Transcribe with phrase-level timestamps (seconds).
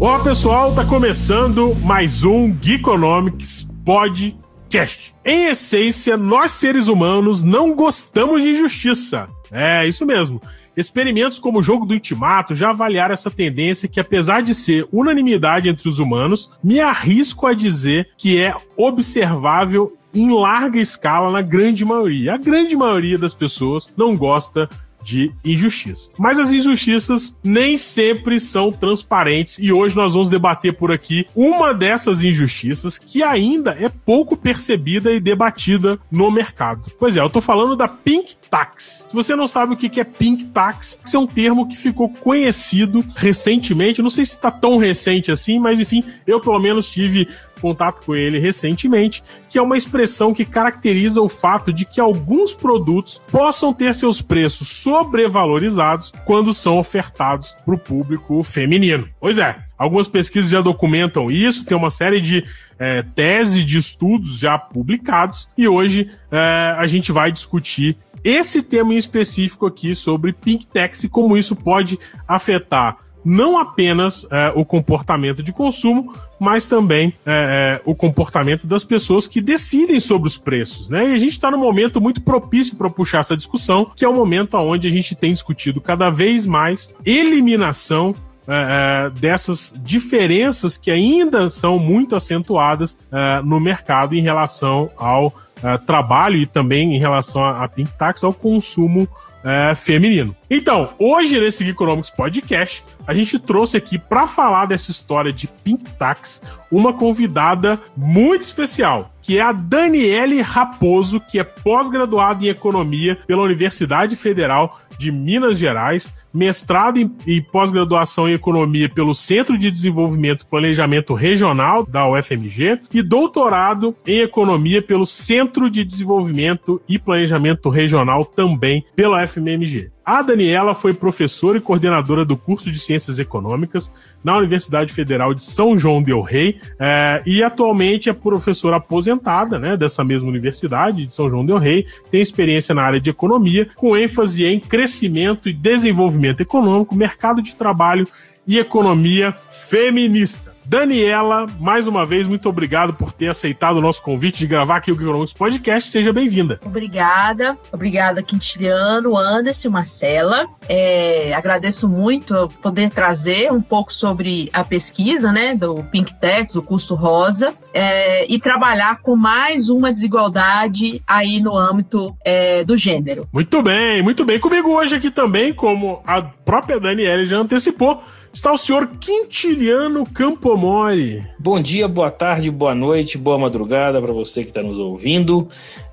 [0.00, 5.12] Olá pessoal, tá começando mais um Geekonomics Podcast.
[5.24, 9.28] Em essência, nós seres humanos não gostamos de injustiça.
[9.50, 10.40] É, isso mesmo.
[10.76, 15.68] Experimentos como o jogo do Ultimato já avaliaram essa tendência que, apesar de ser unanimidade
[15.68, 21.84] entre os humanos, me arrisco a dizer que é observável em larga escala na grande
[21.84, 22.34] maioria.
[22.34, 24.70] A grande maioria das pessoas não gosta
[25.02, 26.10] de injustiça.
[26.18, 31.72] Mas as injustiças nem sempre são transparentes e hoje nós vamos debater por aqui uma
[31.72, 36.90] dessas injustiças que ainda é pouco percebida e debatida no mercado.
[36.98, 39.06] Pois é, eu tô falando da Pink Tax.
[39.08, 42.08] Se você não sabe o que é Pink Tax, esse é um termo que ficou
[42.08, 47.28] conhecido recentemente, não sei se está tão recente assim, mas enfim, eu pelo menos tive
[47.58, 52.54] contato com ele recentemente, que é uma expressão que caracteriza o fato de que alguns
[52.54, 59.08] produtos possam ter seus preços sobrevalorizados quando são ofertados para o público feminino.
[59.20, 62.44] Pois é, algumas pesquisas já documentam isso, tem uma série de
[62.78, 67.96] é, teses de estudos já publicados, e hoje é, a gente vai discutir
[68.28, 74.26] esse tema em específico aqui sobre Pink Tax e como isso pode afetar não apenas
[74.30, 79.98] é, o comportamento de consumo, mas também é, é, o comportamento das pessoas que decidem
[80.00, 80.88] sobre os preços.
[80.88, 81.10] Né?
[81.10, 84.14] E a gente está num momento muito propício para puxar essa discussão, que é o
[84.14, 88.14] momento onde a gente tem discutido cada vez mais eliminação
[88.50, 95.34] é, é, dessas diferenças que ainda são muito acentuadas é, no mercado em relação ao
[95.62, 99.08] é, trabalho e também em relação a, Pink Tax, ao consumo
[99.44, 100.34] é, feminino.
[100.50, 105.90] Então, hoje nesse Geekonomics Podcast, a gente trouxe aqui para falar dessa história de Pink
[105.92, 113.18] Tax uma convidada muito especial, que é a Daniele Raposo, que é pós-graduada em Economia
[113.26, 120.42] pela Universidade Federal de Minas Gerais, mestrado e pós-graduação em Economia pelo Centro de Desenvolvimento
[120.42, 127.68] e Planejamento Regional da UFMG e doutorado em Economia pelo Centro de Desenvolvimento e Planejamento
[127.68, 129.90] Regional também pela UFMG.
[130.04, 133.92] A Daniela foi professora e coordenadora do curso de Ciências Econômicas
[134.24, 139.76] na Universidade Federal de São João del Rei é, e atualmente é professora aposentada né,
[139.76, 141.86] dessa mesma universidade de São João del Rei.
[142.10, 147.54] Tem experiência na área de economia, com ênfase em crescimento e desenvolvimento econômico, mercado de
[147.54, 148.06] trabalho
[148.46, 150.47] e economia feminista.
[150.68, 154.92] Daniela, mais uma vez, muito obrigado por ter aceitado o nosso convite de gravar aqui
[154.92, 155.88] o Geekonomics Podcast.
[155.88, 156.60] Seja bem-vinda.
[156.62, 157.56] Obrigada.
[157.72, 160.46] Obrigada, Quintiliano, Anderson, Marcela.
[160.68, 166.62] É, agradeço muito poder trazer um pouco sobre a pesquisa né, do Pink Tax, o
[166.62, 173.26] custo rosa, é, e trabalhar com mais uma desigualdade aí no âmbito é, do gênero.
[173.32, 174.38] Muito bem, muito bem.
[174.38, 178.02] Comigo hoje aqui também, como a própria Daniela já antecipou,
[178.32, 181.22] está o senhor Quintiliano Campomori.
[181.38, 185.48] Bom dia, boa tarde, boa noite, boa madrugada para você que está nos ouvindo.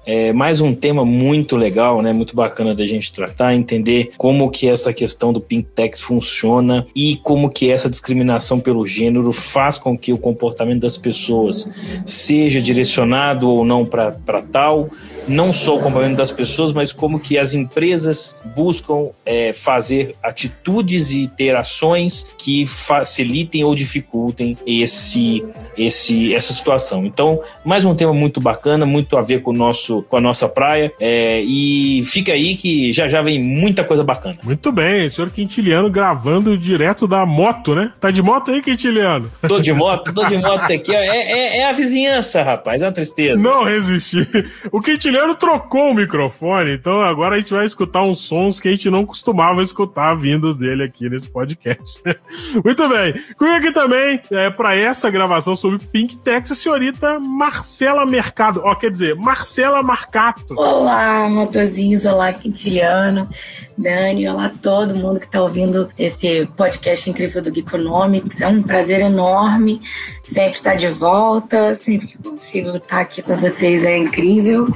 [0.06, 2.14] É mais um tema muito legal, né?
[2.14, 7.18] Muito bacana da gente tratar, entender como que essa questão do Pink Tax funciona e
[7.24, 11.68] como que essa discriminação pelo gênero faz com que o comportamento das pessoas
[12.06, 14.12] seja direcionado ou não para
[14.52, 14.90] tal
[15.28, 21.12] não só o comportamento das pessoas, mas como que as empresas buscam é, fazer atitudes
[21.12, 25.44] e ter ações que facilitem ou dificultem esse,
[25.78, 27.06] esse, essa situação.
[27.06, 30.48] Então, mais um tema muito bacana, muito a ver com, o nosso, com a nossa
[30.48, 30.92] praia.
[31.00, 34.38] É, e fica aí que já já vem muita coisa bacana.
[34.44, 37.92] Muito bem, senhor Quintiliano gravando direto da moto, né?
[38.00, 39.32] Tá de moto aí, Quintiliano?
[39.48, 40.94] Tô de moto, tô de moto aqui.
[40.94, 43.44] É, é, é a vizinhança, rapaz, é uma tristeza.
[43.44, 44.28] Não resisti.
[44.72, 48.72] O Quintiliano trocou o microfone, então agora a gente vai escutar uns sons que a
[48.72, 52.02] gente não costumava escutar vindos dele aqui nesse podcast.
[52.64, 53.14] Muito bem.
[53.38, 58.62] Comigo aqui também, é, para essa gravação sobre Pink Tex, a senhorita Marcela Mercado.
[58.64, 60.54] Ó, quer dizer, Marcela Marcato.
[60.58, 62.06] Olá, motozinhos.
[62.06, 63.30] Olá, Quintiliano.
[63.78, 68.42] Dani, olá todo mundo que está ouvindo esse podcast incrível do Geekonomics.
[68.42, 69.82] É um prazer enorme
[70.24, 74.68] sempre estar de volta, sempre que consigo estar aqui com vocês é incrível.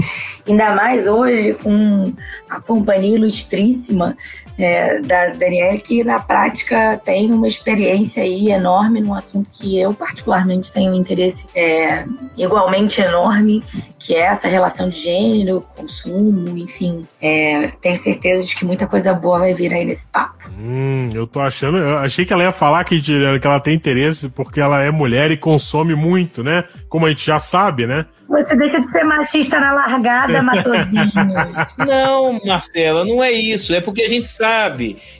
[0.47, 2.13] Ainda mais hoje com
[2.49, 4.15] a companhia ilustríssima
[4.59, 9.93] é, da Daniela, que na prática tem uma experiência aí enorme num assunto que eu
[9.93, 12.03] particularmente tenho um interesse é,
[12.37, 13.63] igualmente enorme,
[13.97, 17.07] que é essa relação de gênero, consumo, enfim.
[17.21, 20.49] É, tenho certeza de que muita coisa boa vai vir aí nesse papo.
[20.59, 21.77] Hum, eu tô achando.
[21.77, 25.31] Eu achei que ela ia falar que, que ela tem interesse porque ela é mulher
[25.31, 26.65] e consome muito, né?
[26.89, 28.05] Como a gente já sabe, né?
[28.27, 31.09] Você deixa de ser machista na largada, Matosinho.
[31.87, 33.73] não, Marcela, não é isso.
[33.73, 34.48] É porque a gente sabe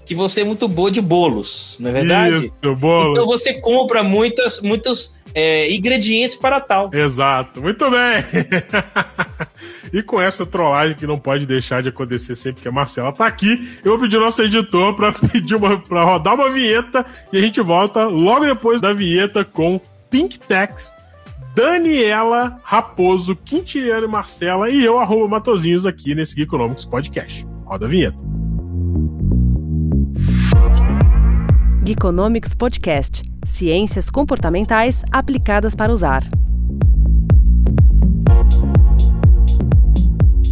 [0.06, 2.36] que você é muito boa de bolos, não é verdade?
[2.36, 3.12] Isso, bolos.
[3.12, 6.90] Então você compra muitas, muitos é, ingredientes para tal.
[6.94, 8.26] Exato, muito bem.
[9.94, 13.26] e com essa trollagem que não pode deixar de acontecer sempre que a Marcela tá
[13.26, 17.38] aqui, eu vou pedir ao nosso editor para pedir uma para rodar uma vinheta e
[17.38, 19.80] a gente volta logo depois da vinheta com
[20.10, 20.94] Pink Tex
[21.56, 27.46] Daniela Raposo, Quintiliano e Marcela e eu, arroba Matozinhos, aqui nesse Geekonomics Podcast.
[27.66, 28.29] Roda a vinheta.
[31.90, 33.24] Geekonomics Podcast.
[33.44, 36.22] Ciências comportamentais aplicadas para usar.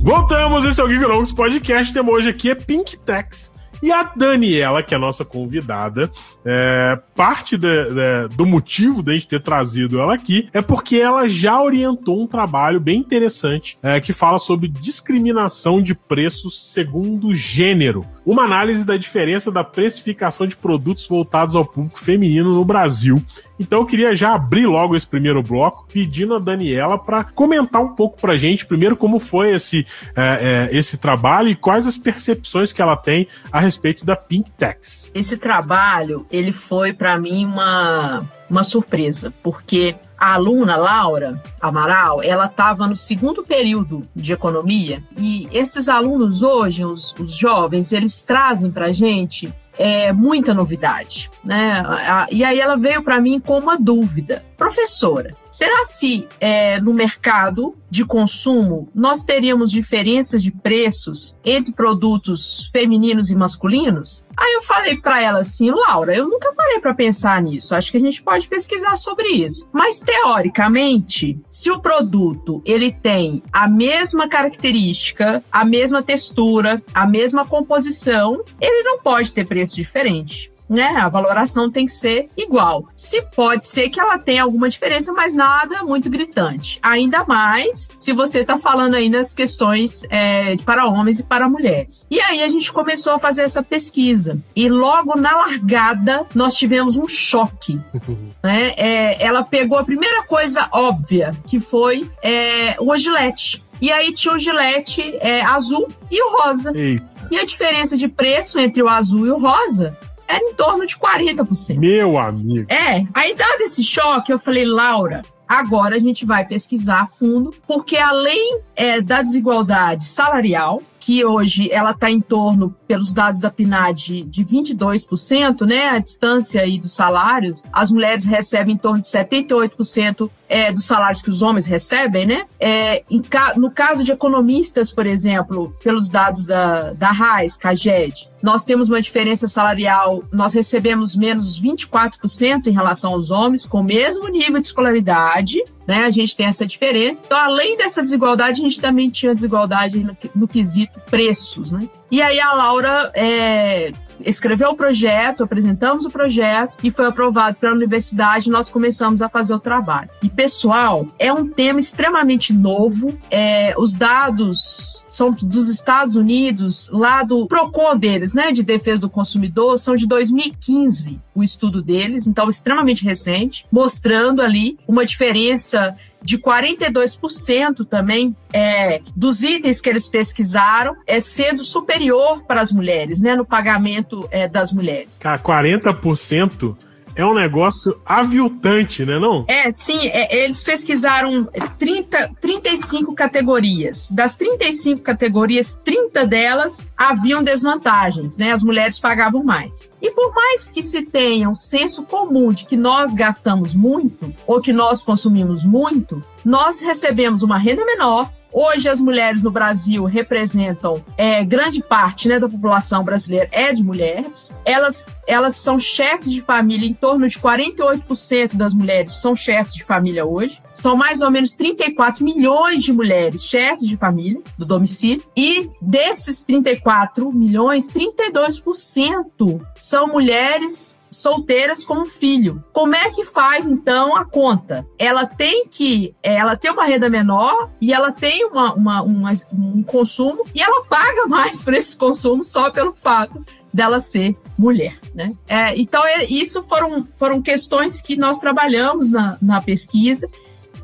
[0.02, 1.94] Voltamos, esse é o Geekonomics Podcast.
[1.94, 3.54] Temos hoje aqui é Pink Tex
[3.84, 6.12] e a Daniela, que é a nossa convidada,
[6.44, 10.98] é, parte de, de, do motivo de a gente ter trazido ela aqui é porque
[10.98, 17.36] ela já orientou um trabalho bem interessante é, que fala sobre discriminação de preços segundo
[17.36, 18.04] gênero.
[18.28, 23.24] Uma análise da diferença da precificação de produtos voltados ao público feminino no Brasil.
[23.58, 27.96] Então eu queria já abrir logo esse primeiro bloco, pedindo a Daniela para comentar um
[27.96, 32.74] pouco para gente, primeiro, como foi esse, é, é, esse trabalho e quais as percepções
[32.74, 35.10] que ela tem a respeito da Pink Tax.
[35.16, 42.46] Esse trabalho, ele foi para mim uma, uma surpresa, porque a aluna Laura Amaral, ela
[42.46, 48.72] estava no segundo período de economia e esses alunos hoje, os, os jovens, eles trazem
[48.72, 51.84] para gente é, muita novidade, né?
[52.32, 55.36] E aí ela veio para mim com uma dúvida, professora.
[55.58, 63.32] Será se é, no mercado de consumo nós teríamos diferenças de preços entre produtos femininos
[63.32, 64.28] e masculinos?
[64.38, 67.74] Aí eu falei para ela assim, Laura, eu nunca parei para pensar nisso.
[67.74, 69.68] Acho que a gente pode pesquisar sobre isso.
[69.74, 77.48] Mas teoricamente, se o produto ele tem a mesma característica, a mesma textura, a mesma
[77.48, 80.88] composição, ele não pode ter preço diferente né?
[80.98, 82.88] A valoração tem que ser igual.
[82.96, 86.80] Se pode ser que ela tenha alguma diferença, mas nada muito gritante.
[86.82, 92.06] Ainda mais se você está falando aí nas questões é, para homens e para mulheres.
[92.10, 94.40] E aí a gente começou a fazer essa pesquisa.
[94.56, 97.80] E logo na largada nós tivemos um choque.
[98.44, 98.74] né?
[98.78, 103.64] É, ela pegou a primeira coisa óbvia, que foi é, o gilete.
[103.80, 106.76] E aí tinha o gilete é, azul e o rosa.
[106.76, 107.06] Eita.
[107.30, 109.96] E a diferença de preço entre o azul e o rosa
[110.28, 111.78] era em torno de 40%.
[111.78, 112.72] Meu amigo.
[112.72, 117.54] É, aí dado esse choque, eu falei, Laura, agora a gente vai pesquisar a fundo,
[117.66, 123.50] porque além é, da desigualdade salarial, que hoje ela está em torno, pelos dados da
[123.50, 125.88] PNAD, de 22%, né?
[125.88, 131.22] A distância aí dos salários, as mulheres recebem em torno de 78% é, dos salários
[131.22, 132.46] que os homens recebem, né?
[132.60, 138.66] É, ca no caso de economistas, por exemplo, pelos dados da, da RAIS, CAGED, nós
[138.66, 144.28] temos uma diferença salarial, nós recebemos menos 24% em relação aos homens, com o mesmo
[144.28, 146.00] nível de escolaridade, né?
[146.04, 147.24] A gente tem essa diferença.
[147.26, 151.88] Então, além dessa desigualdade, a gente também tinha desigualdade no, no quesito preços, né?
[152.12, 153.94] E aí a Laura é,
[154.26, 158.50] escreveu o projeto, apresentamos o projeto e foi aprovado pela universidade.
[158.50, 160.10] Nós começamos a fazer o trabalho.
[160.22, 163.18] E pessoal, é um tema extremamente novo.
[163.30, 169.10] É, os dados são dos Estados Unidos, lá do PROCON deles, né, de defesa do
[169.10, 176.38] consumidor, são de 2015 o estudo deles, então extremamente recente, mostrando ali uma diferença de
[176.38, 183.36] 42% também é, dos itens que eles pesquisaram é sendo superior para as mulheres, né,
[183.36, 185.18] no pagamento é, das mulheres.
[185.20, 186.76] Cara, 40%
[187.18, 189.44] é um negócio aviltante, né não?
[189.48, 190.08] É, sim.
[190.08, 194.12] É, eles pesquisaram 30, 35 categorias.
[194.12, 198.52] Das 35 categorias, 30 delas haviam desvantagens, né?
[198.52, 199.90] As mulheres pagavam mais.
[200.00, 204.62] E por mais que se tenha um senso comum de que nós gastamos muito ou
[204.62, 211.04] que nós consumimos muito, nós recebemos uma renda menor, hoje as mulheres no Brasil representam
[211.16, 214.56] é, grande parte né, da população brasileira é de mulheres.
[214.66, 219.84] Elas, elas são chefes de família, em torno de 48% das mulheres são chefes de
[219.84, 220.60] família hoje.
[220.74, 225.24] São mais ou menos 34 milhões de mulheres chefes de família do domicílio.
[225.36, 232.64] E desses 34 milhões, 32% são mulheres solteiras com filho.
[232.74, 234.86] Como é que faz então a conta?
[234.98, 239.84] Ela tem que, ela tem uma renda menor e ela tem uma, uma, uma um
[239.84, 245.34] consumo e ela paga mais por esse consumo só pelo fato dela ser mulher, né?
[245.48, 250.28] É, então é, isso foram, foram questões que nós trabalhamos na, na pesquisa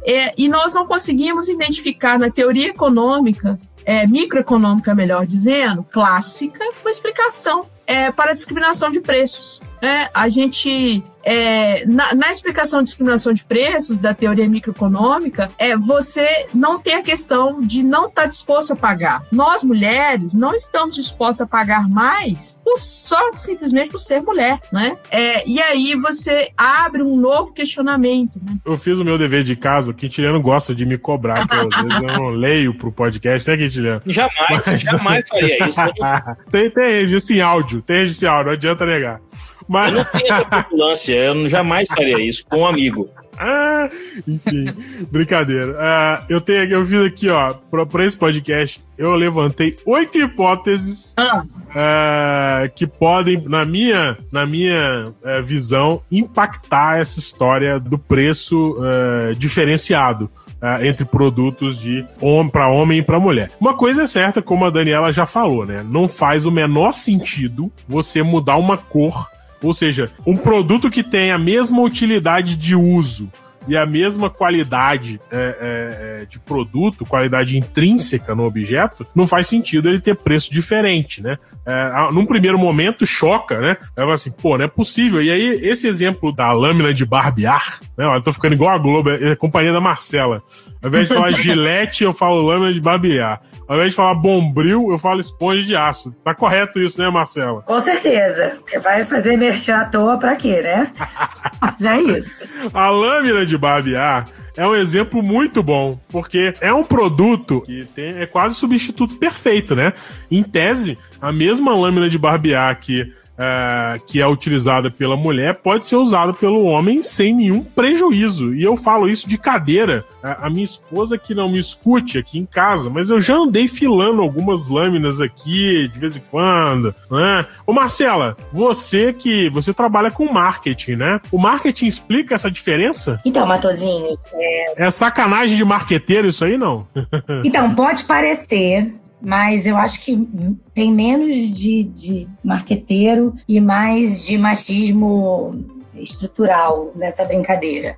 [0.06, 6.92] é, e nós não conseguimos identificar na teoria econômica, é, microeconômica, melhor dizendo, clássica, uma
[6.92, 9.62] explicação é, para a discriminação de preços.
[9.84, 15.76] É, a gente é, na, na, explicação de discriminação de preços da teoria microeconômica, é
[15.76, 19.24] você não tem a questão de não estar tá disposto a pagar.
[19.32, 24.98] Nós, mulheres, não estamos dispostas a pagar mais por, só simplesmente por ser mulher, né?
[25.10, 28.40] É, e aí você abre um novo questionamento.
[28.44, 28.58] Né?
[28.66, 31.84] Eu fiz o meu dever de casa, o Quintiliano gosta de me cobrar, que às
[31.84, 34.02] vezes eu não leio pro podcast, né, Quintiliano?
[34.06, 34.82] Jamais, Mas...
[34.82, 35.82] jamais faria isso.
[36.52, 39.22] tem, tem registro em áudio, tem registro em áudio, não adianta negar.
[39.68, 39.90] Mas...
[39.90, 43.10] Eu não tenho essa populância, eu jamais faria isso com um amigo.
[43.38, 43.90] Ah,
[44.28, 44.66] enfim,
[45.10, 45.76] brincadeira.
[45.80, 47.54] Ah, eu tenho, eu fiz aqui, ó,
[47.86, 51.44] para esse podcast, eu levantei oito hipóteses ah.
[51.76, 52.70] ah.
[52.76, 60.30] que podem, na minha, na minha eh, visão, impactar essa história do preço eh, diferenciado.
[60.64, 63.52] Uh, entre produtos de homem para homem e para mulher.
[63.60, 65.86] Uma coisa é certa, como a Daniela já falou, né?
[65.86, 69.30] Não faz o menor sentido você mudar uma cor
[69.64, 73.32] ou seja, um produto que tem a mesma utilidade de uso
[73.68, 79.48] e a mesma qualidade é, é, é, de produto, qualidade intrínseca no objeto, não faz
[79.48, 81.38] sentido ele ter preço diferente, né?
[81.66, 83.78] É, num primeiro momento choca, né?
[83.96, 85.22] É assim, pô, não é possível.
[85.22, 88.06] E aí, esse exemplo da lâmina de barbear, né?
[88.16, 90.42] Eu tô ficando igual a Globo, é a companhia da Marcela.
[90.82, 93.42] Ao invés de falar gilete, eu falo lâmina de barbear.
[93.68, 96.12] Ao invés de falar bombril, eu falo esponja de aço.
[96.24, 97.62] Tá correto isso, né, Marcela?
[97.62, 98.54] Com certeza.
[98.58, 100.92] Porque vai fazer merchan à toa pra quê, né?
[101.62, 102.44] Mas é isso.
[102.74, 108.20] A lâmina de barbear é um exemplo muito bom, porque é um produto que tem,
[108.20, 109.94] é quase substituto perfeito, né?
[110.30, 115.86] Em tese, a mesma lâmina de barbear que é, que é utilizada pela mulher pode
[115.86, 118.54] ser usada pelo homem sem nenhum prejuízo.
[118.54, 120.06] E eu falo isso de cadeira.
[120.22, 123.68] A, a, minha esposa que não me escute aqui em casa, mas eu já andei
[123.68, 126.94] filando algumas lâminas aqui de vez em quando.
[127.10, 127.46] Né?
[127.66, 131.22] Ô Marcela, você que você trabalha com marketing, né?
[131.32, 133.20] O marketing explica essa diferença?
[133.26, 134.18] Então, Matozinho.
[134.34, 136.88] É, é sacanagem de marqueteiro isso aí, não?
[137.44, 138.94] então, pode parecer,
[139.26, 140.28] mas eu acho que
[140.74, 145.66] tem menos de, de marqueteiro e mais de machismo
[145.96, 147.96] estrutural nessa brincadeira.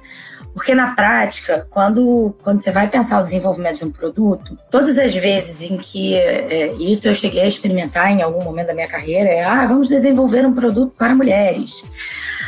[0.53, 5.13] Porque na prática, quando, quando você vai pensar o desenvolvimento de um produto, todas as
[5.13, 9.29] vezes em que é, isso eu cheguei a experimentar em algum momento da minha carreira,
[9.29, 11.84] é ah, vamos desenvolver um produto para mulheres.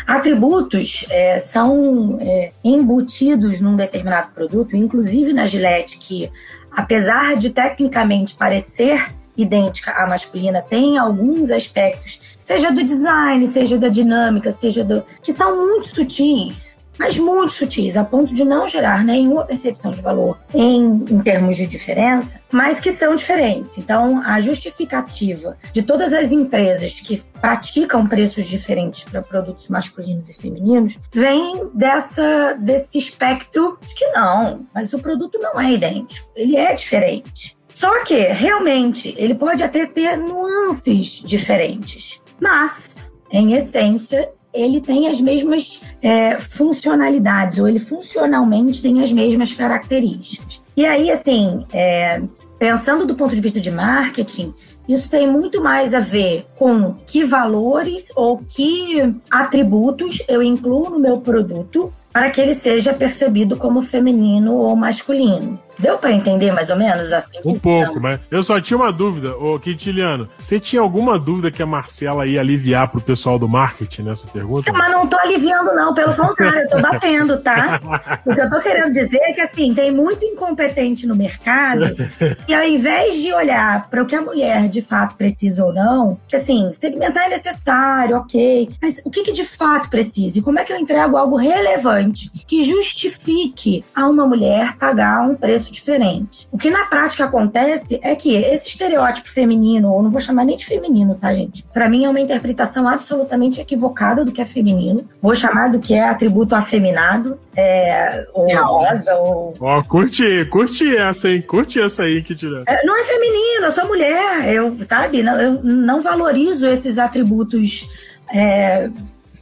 [0.06, 6.32] Atributos é, são é, embutidos num determinado produto, inclusive na Gillette, que
[6.78, 13.90] apesar de tecnicamente parecer idêntica à masculina, tem alguns aspectos, seja do design, seja da
[13.90, 15.04] dinâmica, seja do.
[15.24, 20.02] que são muito sutis mas muito sutis, a ponto de não gerar nenhuma percepção de
[20.02, 23.78] valor em, em termos de diferença, mas que são diferentes.
[23.78, 30.34] Então, a justificativa de todas as empresas que praticam preços diferentes para produtos masculinos e
[30.34, 36.56] femininos vem dessa, desse espectro de que não, mas o produto não é idêntico, ele
[36.56, 37.58] é diferente.
[37.68, 45.22] Só que, realmente, ele pode até ter nuances diferentes, mas, em essência, ele tem as
[45.22, 50.62] mesmas é, funcionalidades, ou ele funcionalmente tem as mesmas características.
[50.76, 52.22] E aí, assim, é,
[52.60, 54.54] pensando do ponto de vista de marketing,
[54.88, 61.00] isso tem muito mais a ver com que valores ou que atributos eu incluo no
[61.00, 65.60] meu produto para que ele seja percebido como feminino ou masculino.
[65.80, 67.40] Deu para entender mais ou menos assim?
[67.46, 70.28] Um pouco, mas eu só tinha uma dúvida, ô Quintiliano.
[70.38, 74.72] Você tinha alguma dúvida que a Marcela ia aliviar pro pessoal do marketing nessa pergunta?
[74.72, 77.80] Mas não tô aliviando, não, pelo contrário, eu tô batendo, tá?
[78.26, 81.86] O que eu tô querendo dizer é que assim, tem muito incompetente no mercado
[82.48, 86.20] e ao invés de olhar para o que a mulher de fato precisa ou não,
[86.28, 90.40] que assim, segmentar é necessário, ok, mas o que, que de fato precisa?
[90.40, 95.36] E como é que eu entrego algo relevante que justifique a uma mulher pagar um
[95.36, 96.48] preço diferente.
[96.52, 100.58] O que na prática acontece é que esse estereótipo feminino, ou não vou chamar nem
[100.58, 101.64] de feminino, tá, gente?
[101.74, 105.08] Para mim é uma interpretação absolutamente equivocada do que é feminino.
[105.22, 109.56] Vou chamar do que é atributo afeminado, é, ou É, rosa, ou.
[109.60, 111.42] Ó, curte, curte essa, hein?
[111.42, 112.64] Curte essa aí que tira.
[112.68, 115.24] É, não é feminino, eu sou mulher, eu, sabe?
[115.24, 117.90] Não, eu não valorizo esses atributos,
[118.32, 118.90] é,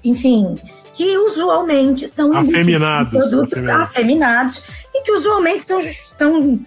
[0.03, 0.55] enfim,
[0.95, 3.89] que usualmente são Afeminados, produtos afeminados.
[3.89, 6.59] afeminados e que usualmente são, são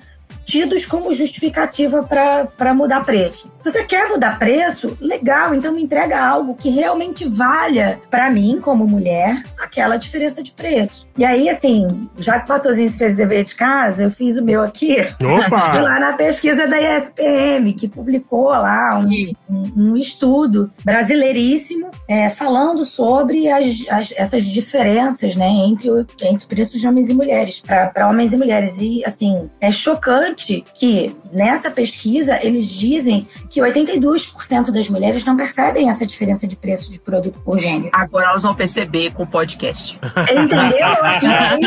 [0.49, 3.51] tidos como justificativa para mudar preço.
[3.55, 8.59] Se você quer mudar preço, legal, então me entrega algo que realmente valha para mim,
[8.61, 11.07] como mulher, aquela diferença de preço.
[11.19, 14.63] E aí, assim, já que o Patozinho fez dever de casa, eu fiz o meu
[14.63, 14.97] aqui.
[15.23, 15.79] Opa!
[15.81, 19.09] lá na pesquisa da ISPM, que publicou lá um,
[19.51, 26.47] um, um estudo brasileiríssimo é, falando sobre as, as- essas diferenças né, entre, o- entre
[26.47, 28.77] preços de homens e mulheres, para homens e mulheres.
[28.81, 35.91] E, assim, é chocante que nessa pesquisa eles dizem que 82% das mulheres não percebem
[35.91, 37.91] essa diferença de preço de produto por gênero.
[37.93, 39.99] agora elas vão perceber com o podcast.
[40.31, 40.89] Entendeu?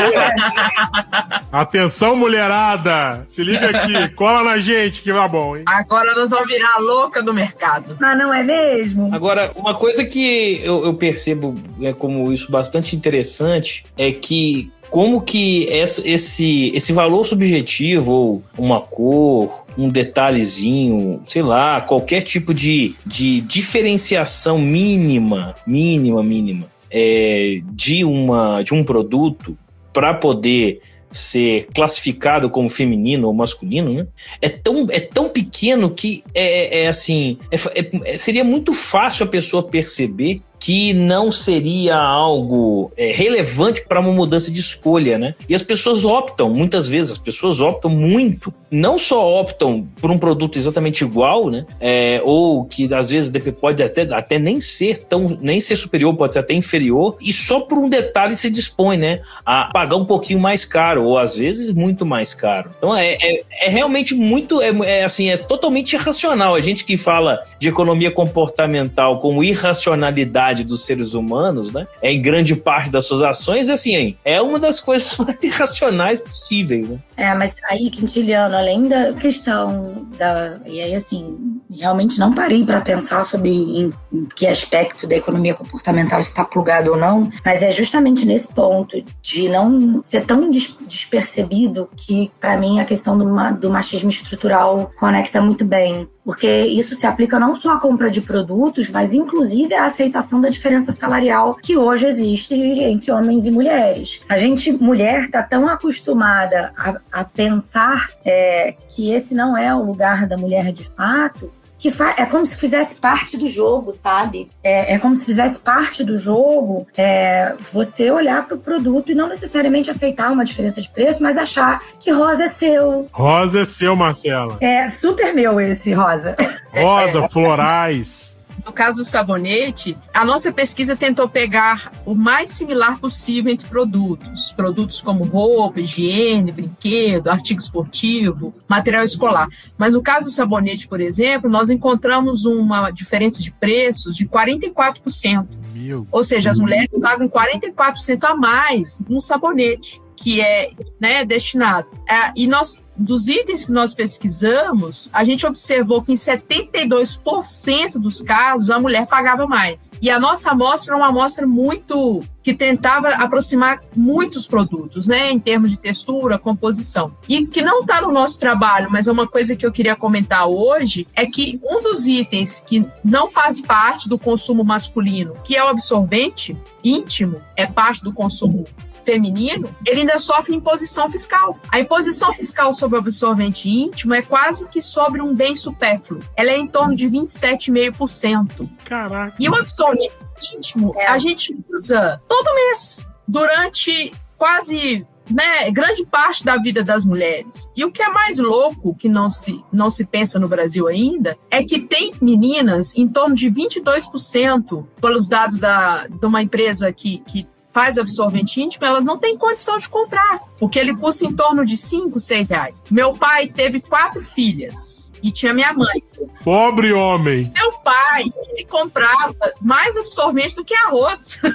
[1.51, 3.23] Atenção, mulherada!
[3.27, 5.63] Se liga aqui, cola na gente que vai bom, hein?
[5.67, 7.97] Agora nós vamos virar a louca do mercado.
[7.99, 9.13] Mas não é mesmo?
[9.13, 15.21] Agora, uma coisa que eu, eu percebo é, como isso bastante interessante é que como
[15.21, 22.93] que esse, esse valor subjetivo, ou uma cor, um detalhezinho, sei lá, qualquer tipo de,
[23.05, 29.57] de diferenciação mínima, mínima, mínima, é, de, uma, de um produto
[29.93, 34.07] para poder ser classificado como feminino ou masculino, né?
[34.41, 38.73] É tão, é tão pequeno que é, é assim, é fa- é- é- seria muito
[38.73, 45.17] fácil a pessoa perceber que não seria algo é, relevante para uma mudança de escolha,
[45.17, 45.33] né?
[45.49, 50.19] E as pessoas optam, muitas vezes, as pessoas optam muito, não só optam por um
[50.19, 51.65] produto exatamente igual, né?
[51.79, 56.35] É, ou que às vezes pode até, até nem ser tão, nem ser superior, pode
[56.35, 59.21] ser até inferior, e só por um detalhe se dispõe, né?
[59.43, 62.69] A pagar um pouquinho mais caro, ou às vezes muito mais caro.
[62.77, 66.53] Então é, é, é realmente muito, é, é assim, é totalmente irracional.
[66.53, 71.87] A gente que fala de economia comportamental como irracionalidade dos seres humanos, né?
[72.01, 76.87] É em grande parte das suas ações, assim, é uma das coisas mais irracionais possíveis,
[76.87, 76.97] né?
[77.17, 80.59] É, mas aí, Quintiliano, além da questão da.
[80.65, 81.37] E aí, assim,
[81.71, 86.91] realmente não parei para pensar sobre em, em que aspecto da economia comportamental está plugado
[86.91, 92.57] ou não, mas é justamente nesse ponto de não ser tão des- despercebido que, para
[92.57, 96.07] mim, a questão do, ma- do machismo estrutural conecta muito bem.
[96.23, 100.49] Porque isso se aplica não só à compra de produtos, mas inclusive à aceitação da
[100.49, 104.21] diferença salarial que hoje existe entre homens e mulheres.
[104.29, 109.83] A gente, mulher, está tão acostumada a, a pensar é, que esse não é o
[109.83, 114.47] lugar da mulher de fato, que é como se fizesse parte do jogo, sabe?
[114.63, 119.15] É, é como se fizesse parte do jogo é, você olhar para o produto e
[119.15, 123.09] não necessariamente aceitar uma diferença de preço, mas achar que rosa é seu.
[123.11, 124.57] Rosa é seu, Marcela.
[124.61, 126.35] É super meu esse rosa.
[126.71, 128.37] Rosa, florais.
[128.65, 134.51] No caso do sabonete, a nossa pesquisa tentou pegar o mais similar possível entre produtos.
[134.53, 139.47] Produtos como roupa, higiene, brinquedo, artigo esportivo, material escolar.
[139.77, 145.47] Mas no caso do sabonete, por exemplo, nós encontramos uma diferença de preços de 44%.
[145.73, 146.07] Meu.
[146.11, 151.87] Ou seja, as mulheres pagam 44% a mais no sabonete, que é né, destinado.
[152.07, 158.21] É, e nós, dos itens que nós pesquisamos, a gente observou que em 72% dos
[158.21, 159.91] casos a mulher pagava mais.
[159.99, 165.39] E a nossa amostra é uma amostra muito que tentava aproximar muitos produtos, né, em
[165.39, 167.11] termos de textura, composição.
[167.27, 170.47] E que não está no nosso trabalho, mas é uma coisa que eu queria comentar
[170.47, 175.63] hoje, é que um dos itens que não faz parte do consumo masculino, que é
[175.63, 178.65] o absorvente íntimo, é parte do consumo
[179.11, 181.57] feminino, ele ainda sofre imposição fiscal.
[181.69, 186.21] A imposição fiscal sobre o absorvente íntimo é quase que sobre um bem supérfluo.
[186.37, 188.69] Ela é em torno de 27,5%.
[188.85, 189.35] Caraca.
[189.37, 190.13] E o absorvente
[190.53, 191.09] íntimo, É.
[191.09, 197.69] a gente usa todo mês, durante quase né, grande parte da vida das mulheres.
[197.75, 201.37] E o que é mais louco, que não se, não se pensa no Brasil ainda,
[201.49, 207.19] é que tem meninas, em torno de 22%, pelos dados da, de uma empresa que,
[207.19, 211.65] que faz absorvente íntimo, elas não têm condição de comprar, porque ele custa em torno
[211.65, 212.83] de 5, 6 reais.
[212.89, 216.03] Meu pai teve quatro filhas e tinha minha mãe.
[216.43, 217.51] Pobre homem.
[217.81, 221.39] Meu pai, ele comprava mais absorvente do que arroz.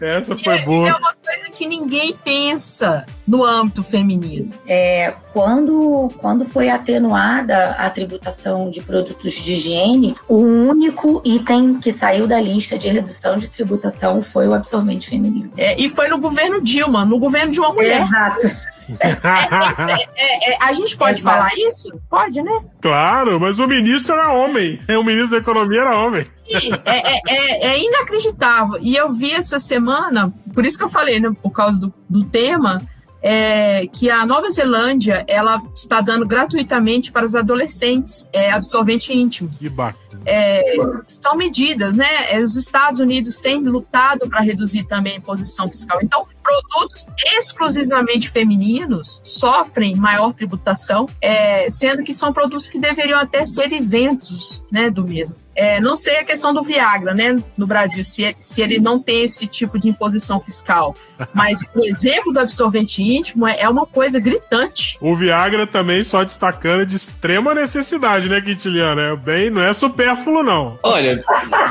[0.00, 0.96] Essa foi E é boa.
[0.96, 4.50] uma coisa que ninguém pensa no âmbito feminino.
[4.66, 11.92] É, quando, quando foi atenuada a tributação de produtos de higiene, o único item que
[11.92, 15.52] saiu da lista de redução de tributação foi o absorvente feminino.
[15.56, 18.02] É, e foi no governo Dilma, no governo de uma mulher.
[18.02, 18.50] Exato.
[20.16, 21.92] É, é, a gente pode falar isso?
[22.08, 22.52] Pode, né?
[22.80, 24.78] Claro, mas o ministro era homem.
[24.88, 26.26] O ministro da Economia era homem.
[26.50, 26.58] É,
[26.96, 28.78] é- é- é inacreditável.
[28.80, 32.24] E eu vi essa semana, por isso que eu falei, né, por causa do, do
[32.24, 32.80] tema,
[33.22, 39.50] é, que a Nova Zelândia ela está dando gratuitamente para os adolescentes é, absorvente íntimo.
[39.58, 40.08] Que bacana.
[40.26, 40.74] É,
[41.06, 42.06] são medidas, né?
[42.30, 45.98] É, Os Estados Unidos têm lutado para reduzir também a imposição fiscal.
[46.02, 53.44] Então, produtos exclusivamente femininos sofrem maior tributação, é, sendo que são produtos que deveriam até
[53.44, 55.36] ser isentos né, do mesmo.
[55.54, 59.24] É, não sei a questão do Viagra, né, no Brasil, se, se ele não tem
[59.24, 60.94] esse tipo de imposição fiscal.
[61.34, 64.96] Mas o exemplo do absorvente íntimo é, é uma coisa gritante.
[65.00, 69.00] O Viagra também só destacando de extrema necessidade, né, Quintiliano?
[69.00, 70.78] É bem, não é supérfluo, não.
[70.82, 71.18] Olha,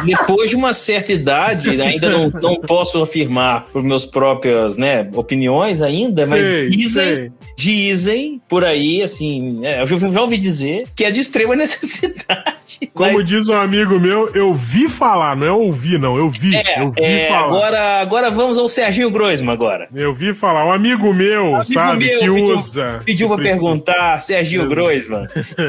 [0.04, 5.82] depois de uma certa idade, ainda não, não posso afirmar por meus próprias né, opiniões
[5.82, 7.32] ainda, mas Sei, dizem, sei.
[7.56, 12.90] dizem por aí, assim, é, eu já, ouvi dizer que é de extrema necessidade.
[12.94, 16.16] Como Mas, diz um amigo meu, eu vi falar, não é ouvi, não.
[16.16, 17.46] Eu vi, eu vi é, falar.
[17.46, 19.88] agora, agora vamos ao Serginho Groisman agora.
[19.93, 20.65] Eu vi falar.
[20.65, 23.00] Um amigo meu, Amigo sabe, meu que pediu- usa.
[23.06, 25.26] Pediu pra perguntar, Serginho Groisman.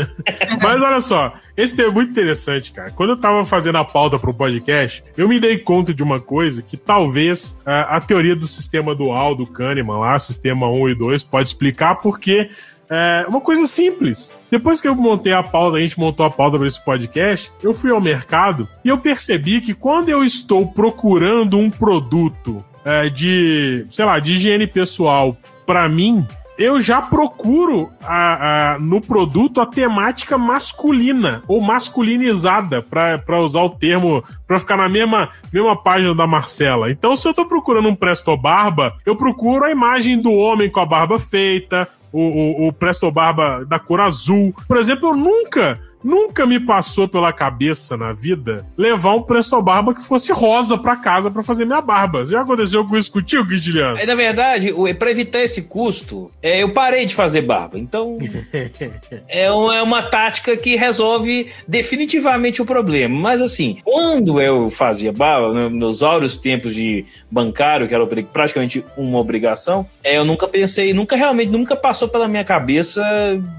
[0.62, 2.90] Mas olha só, esse tema é muito interessante, cara.
[2.90, 6.62] Quando eu tava fazendo a pauta pro podcast, eu me dei conta de uma coisa
[6.62, 11.24] que talvez ah, a teoria do sistema dual do Kahneman lá, sistema 1 e 2,
[11.24, 12.50] pode explicar porque
[12.90, 14.34] é uma coisa simples.
[14.50, 17.74] Depois que eu montei a pauta, a gente montou a pauta para esse podcast, eu
[17.74, 23.86] fui ao mercado e eu percebi que quando eu estou procurando um produto é, de,
[23.90, 25.36] sei lá, de higiene pessoal
[25.66, 26.26] para mim,
[26.58, 33.70] eu já procuro a- a- no produto a temática masculina ou masculinizada, para usar o
[33.70, 36.90] termo, para ficar na mesma, mesma página da Marcela.
[36.90, 40.80] Então, se eu tô procurando um Presto Barba, eu procuro a imagem do homem com
[40.80, 42.20] a barba feita, o,
[42.64, 44.54] o, o Presto Barba da cor azul.
[44.66, 45.74] Por exemplo, eu nunca.
[46.02, 50.94] Nunca me passou pela cabeça na vida levar um Presto Barba que fosse rosa pra
[50.94, 52.24] casa pra fazer minha barba.
[52.24, 53.96] Já aconteceu com isso contigo, Guidiliano?
[53.96, 57.76] Aí, na verdade, o- pra evitar esse custo, é, eu parei de fazer barba.
[57.80, 58.16] Então,
[59.26, 63.18] é uma, é uma tática que resolve definitivamente o problema.
[63.18, 68.84] Mas, assim, quando eu fazia barba, no- nos áureos tempos de bancário, que era praticamente
[68.96, 73.02] uma obrigação, é, eu nunca pensei, nunca realmente, nunca passou pela minha cabeça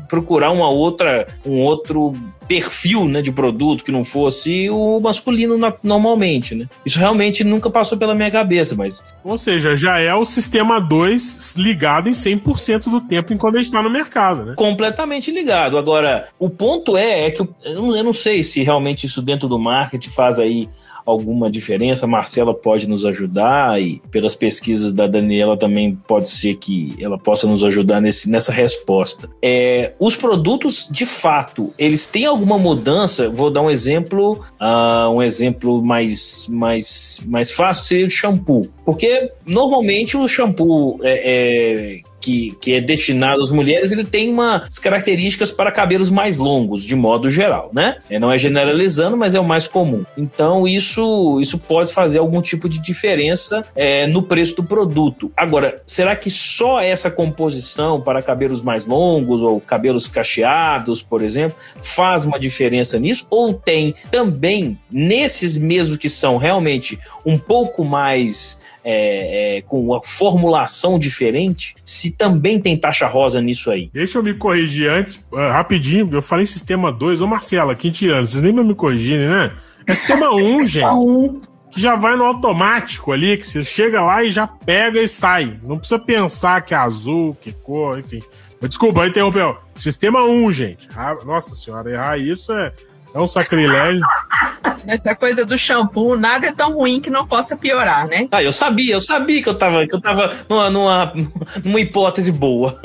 [0.08, 2.14] procurar uma outra, um outro
[2.48, 6.68] perfil né, de produto que não fosse o masculino na- normalmente, né?
[6.84, 11.56] Isso realmente nunca passou pela minha cabeça, mas Ou seja, já é o sistema 2
[11.58, 14.54] ligado em 100% do tempo enquanto a gente tá no mercado, né?
[14.56, 15.78] completamente ligado.
[15.78, 19.60] Agora, o ponto é, é que eu, eu não sei se realmente isso dentro do
[19.60, 20.68] marketing faz aí
[21.10, 22.08] alguma diferença.
[22.08, 27.48] Marcela pode nos ajudar e pelas pesquisas da Daniela também pode ser que ela possa
[27.48, 29.30] nos ajudar nesse, nessa resposta.
[29.42, 33.30] É, os produtos, de fato, eles têm alguma mudança?
[33.30, 39.32] Vou dar um exemplo, ah, um exemplo mais, mais, mais fácil seria o shampoo, porque
[39.46, 45.52] normalmente o shampoo é, é, que, que é destinado às mulheres, ele tem umas características
[45.52, 47.98] para cabelos mais longos, de modo geral, né?
[48.10, 50.04] É, não é generalizando, mas é o mais comum.
[50.18, 55.32] Então, isso, isso pode fazer algum tipo de diferença é, no preço do produto.
[55.36, 61.58] Agora, será que só essa composição para cabelos mais longos ou cabelos cacheados, por exemplo,
[61.82, 63.26] faz uma diferença nisso?
[63.30, 70.02] Ou tem também nesses mesmos que são realmente um pouco mais é, é, com uma
[70.04, 73.90] formulação diferente, se também tem taxa rosa nisso aí.
[73.94, 77.22] Deixa eu me corrigir antes, ah, rapidinho, eu falei sistema 2.
[77.22, 79.50] Ô Marcela, Quintiliano, vocês nem me corrigirem, né?
[79.86, 80.86] É sistema 1, um, gente.
[80.86, 85.08] Um, que já vai no automático ali, que você chega lá e já pega e
[85.08, 85.60] sai.
[85.64, 88.22] Não precisa pensar que é azul, que cor, enfim.
[88.62, 89.56] Mas Desculpa, interrompeu.
[89.76, 90.90] Sistema 1, gente.
[90.96, 92.74] Ah, nossa senhora, errar isso é,
[93.14, 94.02] é um sacrilégio.
[94.86, 98.28] Nessa coisa do shampoo, nada é tão ruim que não possa piorar, né?
[98.32, 101.14] Ah, eu sabia, eu sabia que eu tava, que eu tava numa, numa,
[101.64, 102.80] numa hipótese boa.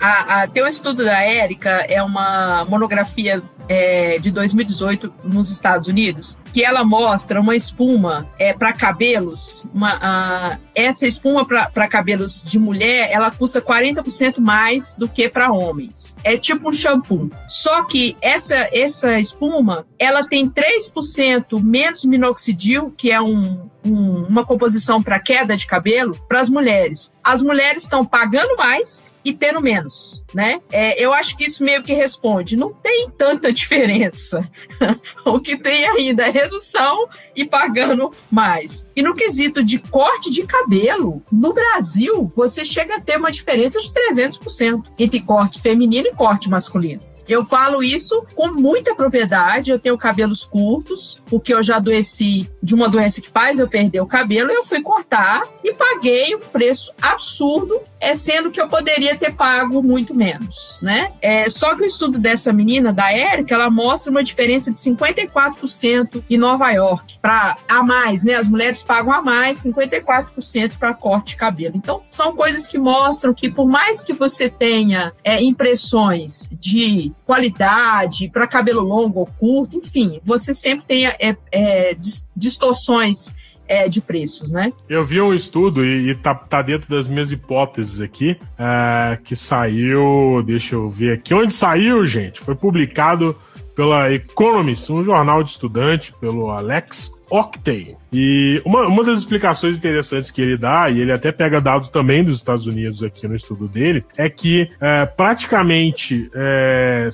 [0.00, 3.40] A, a- tem um estudo da Érica, é uma monografia
[3.72, 9.66] é, de 2018 nos Estados Unidos, que ela mostra uma espuma é, para cabelos.
[9.72, 15.50] Uma, a, essa espuma para cabelos de mulher, ela custa 40% mais do que para
[15.50, 16.14] homens.
[16.22, 17.30] É tipo um shampoo.
[17.48, 24.44] Só que essa, essa espuma, ela tem 3% menos minoxidil, que é um, um, uma
[24.44, 27.14] composição para queda de cabelo para as mulheres.
[27.22, 30.60] As mulheres estão pagando mais e tendo menos, né?
[30.70, 32.56] É, eu acho que isso meio que responde.
[32.56, 34.48] Não tem tanta diferença.
[35.24, 38.86] o que tem ainda é redução e pagando mais.
[38.94, 43.80] E no quesito de corte de cabelo, no Brasil, você chega a ter uma diferença
[43.80, 47.12] de 300% entre corte feminino e corte masculino.
[47.28, 49.70] Eu falo isso com muita propriedade.
[49.70, 54.00] Eu tenho cabelos curtos, porque eu já adoeci de uma doença que faz eu perder
[54.00, 54.50] o cabelo.
[54.50, 59.80] Eu fui cortar e paguei um preço absurdo, é sendo que eu poderia ter pago
[59.80, 61.12] muito menos, né?
[61.22, 66.24] É, só que o estudo dessa menina, da Érica, ela mostra uma diferença de 54%
[66.28, 68.34] em Nova York para a mais, né?
[68.34, 71.76] As mulheres pagam a mais, 54% para corte de cabelo.
[71.76, 78.28] Então, são coisas que mostram que por mais que você tenha é, impressões de qualidade,
[78.30, 81.96] para cabelo longo ou curto, enfim, você sempre tem é, é,
[82.36, 83.36] distorções
[83.72, 84.70] é, de preços, né?
[84.86, 89.34] Eu vi um estudo e, e tá, tá, dentro das minhas hipóteses aqui, é, que
[89.34, 92.38] saiu, deixa eu ver aqui, onde saiu, gente?
[92.40, 93.34] Foi publicado
[93.74, 97.96] pela Economist, um jornal de estudante, pelo Alex Octane.
[98.12, 102.22] E uma, uma das explicações interessantes que ele dá, e ele até pega dado também
[102.22, 107.08] dos Estados Unidos aqui no estudo dele, é que é, praticamente é,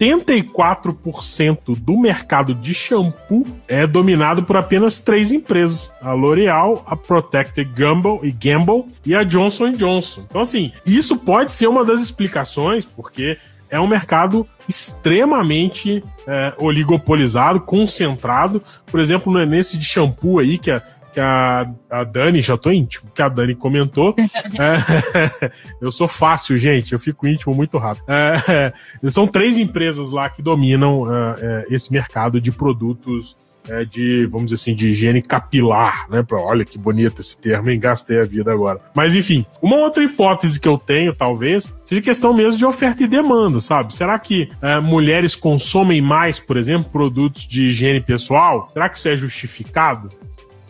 [0.00, 7.70] 74% do mercado de shampoo é dominado por apenas três empresas: a L'Oreal, a Protected
[7.74, 10.24] Gamble e Gamble e a Johnson Johnson.
[10.28, 13.36] Então, assim, isso pode ser uma das explicações, porque
[13.68, 18.62] é um mercado extremamente é, oligopolizado, concentrado.
[18.86, 23.10] Por exemplo, nesse de shampoo aí, que a, que a, a Dani, já tô íntimo,
[23.14, 24.14] que a Dani comentou.
[24.58, 28.04] é, eu sou fácil, gente, eu fico íntimo muito rápido.
[28.08, 28.72] É,
[29.10, 33.36] são três empresas lá que dominam é, é, esse mercado de produtos
[33.68, 36.24] é, de, vamos dizer assim, de higiene capilar, né?
[36.32, 37.78] Olha que bonito esse termo, hein?
[37.78, 38.80] Gastei a vida agora.
[38.94, 43.06] Mas enfim, uma outra hipótese que eu tenho, talvez, seja questão mesmo de oferta e
[43.06, 43.94] demanda, sabe?
[43.94, 48.68] Será que é, mulheres consomem mais, por exemplo, produtos de higiene pessoal?
[48.72, 50.08] Será que isso é justificado?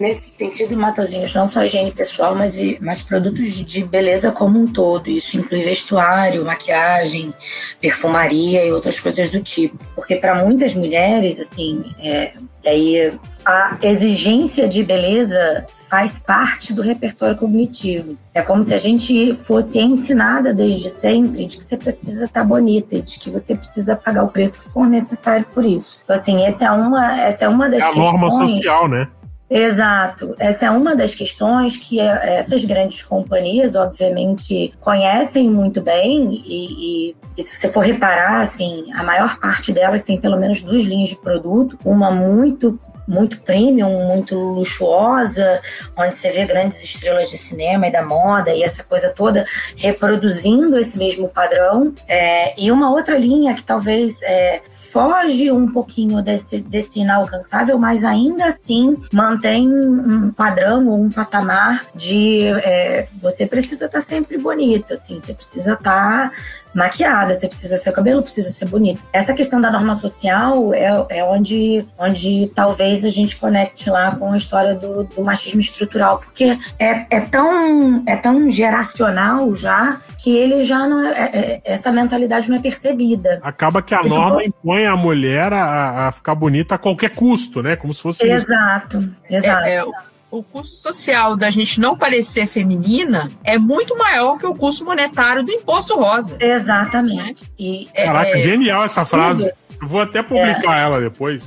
[0.00, 5.10] Nesse sentido, Matozinhos, não só higiene pessoal, mas, mas produtos de beleza como um todo.
[5.10, 7.34] Isso inclui vestuário, maquiagem,
[7.78, 9.76] perfumaria e outras coisas do tipo.
[9.94, 12.32] Porque para muitas mulheres, assim, é,
[12.64, 13.12] aí
[13.44, 18.16] a exigência de beleza faz parte do repertório cognitivo.
[18.32, 22.46] É como se a gente fosse ensinada desde sempre de que você precisa estar tá
[22.46, 25.98] bonita e de que você precisa pagar o preço que for necessário por isso.
[26.02, 29.06] Então, assim, essa é uma, essa é uma das é a norma social, né?
[29.50, 30.36] Exato.
[30.38, 37.10] Essa é uma das questões que é, essas grandes companhias, obviamente, conhecem muito bem e,
[37.10, 40.84] e, e, se você for reparar, assim, a maior parte delas tem pelo menos duas
[40.84, 45.60] linhas de produto, uma muito muito premium, muito luxuosa,
[45.96, 49.44] onde você vê grandes estrelas de cinema e da moda e essa coisa toda
[49.76, 51.92] reproduzindo esse mesmo padrão.
[52.06, 58.04] É, e uma outra linha que talvez é, foge um pouquinho desse, desse inalcançável, mas
[58.04, 64.36] ainda assim mantém um padrão ou um patamar de é, você precisa estar tá sempre
[64.36, 66.32] bonita, assim, você precisa estar tá
[66.74, 69.02] maquiada, você precisa seu cabelo precisa ser bonito.
[69.12, 74.32] Essa questão da norma social é, é onde, onde talvez a gente conecte lá com
[74.32, 80.36] a história do, do machismo estrutural, porque é, é, tão, é tão geracional já que
[80.36, 83.40] ele já não é, é, é essa mentalidade não é percebida.
[83.42, 87.62] Acaba que a então, norma impõe a mulher a, a, ficar bonita a qualquer custo,
[87.62, 87.76] né?
[87.76, 89.10] Como se fosse Exato, isso.
[89.28, 90.09] exato.
[90.30, 95.44] O custo social da gente não parecer feminina é muito maior que o custo monetário
[95.44, 96.36] do imposto rosa.
[96.38, 97.50] Exatamente.
[97.58, 99.52] E, é, Caraca, é, genial essa frase.
[99.80, 100.84] Eu vou até publicar é.
[100.84, 101.44] ela depois.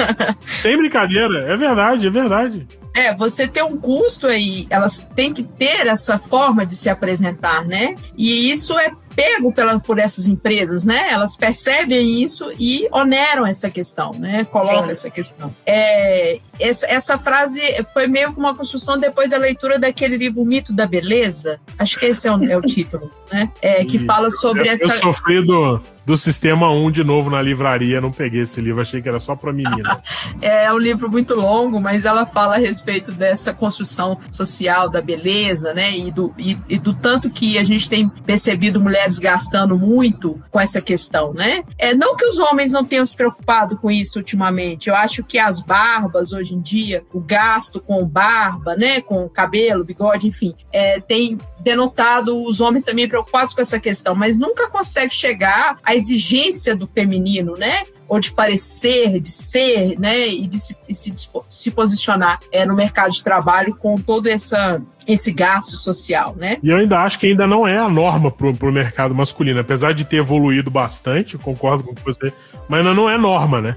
[0.58, 2.66] Sem brincadeira, é verdade, é verdade.
[2.94, 7.64] É, você tem um custo aí, elas têm que ter essa forma de se apresentar,
[7.64, 7.94] né?
[8.16, 11.08] E isso é pego pela, por essas empresas, né?
[11.10, 14.44] Elas percebem isso e oneram essa questão, né?
[14.44, 14.90] Colocam Sim.
[14.90, 15.54] essa questão.
[15.64, 17.60] É, essa frase
[17.92, 21.60] foi meio que uma construção depois da leitura daquele livro Mito da Beleza.
[21.78, 23.50] Acho que esse é o, é o título, né?
[23.62, 24.84] É, que fala sobre eu, essa.
[24.84, 29.02] Eu sofri do, do Sistema 1 de novo na livraria, não peguei esse livro, achei
[29.02, 30.00] que era só para menina.
[30.40, 35.74] é um livro muito longo, mas ela fala a respeito dessa construção social da beleza,
[35.74, 35.94] né?
[35.98, 40.58] E do, e, e do tanto que a gente tem percebido mulheres gastando muito com
[40.58, 41.62] essa questão, né?
[41.76, 45.38] É, não que os homens não tenham se preocupado com isso ultimamente, eu acho que
[45.38, 49.00] as barbas hoje em dia, o gasto com barba, né?
[49.00, 54.38] Com cabelo, bigode, enfim, é, tem denotado os homens também preocupados com essa questão, mas
[54.38, 57.82] nunca consegue chegar a exigência do feminino, né?
[58.08, 60.28] Ou de parecer, de ser, né?
[60.28, 61.14] E de se, se,
[61.48, 66.58] se posicionar é, no mercado de trabalho com todo essa, esse gasto social, né?
[66.62, 69.92] E eu ainda acho que ainda não é a norma pro, pro mercado masculino, apesar
[69.92, 72.32] de ter evoluído bastante, concordo com você,
[72.68, 73.76] mas ainda não é norma, né?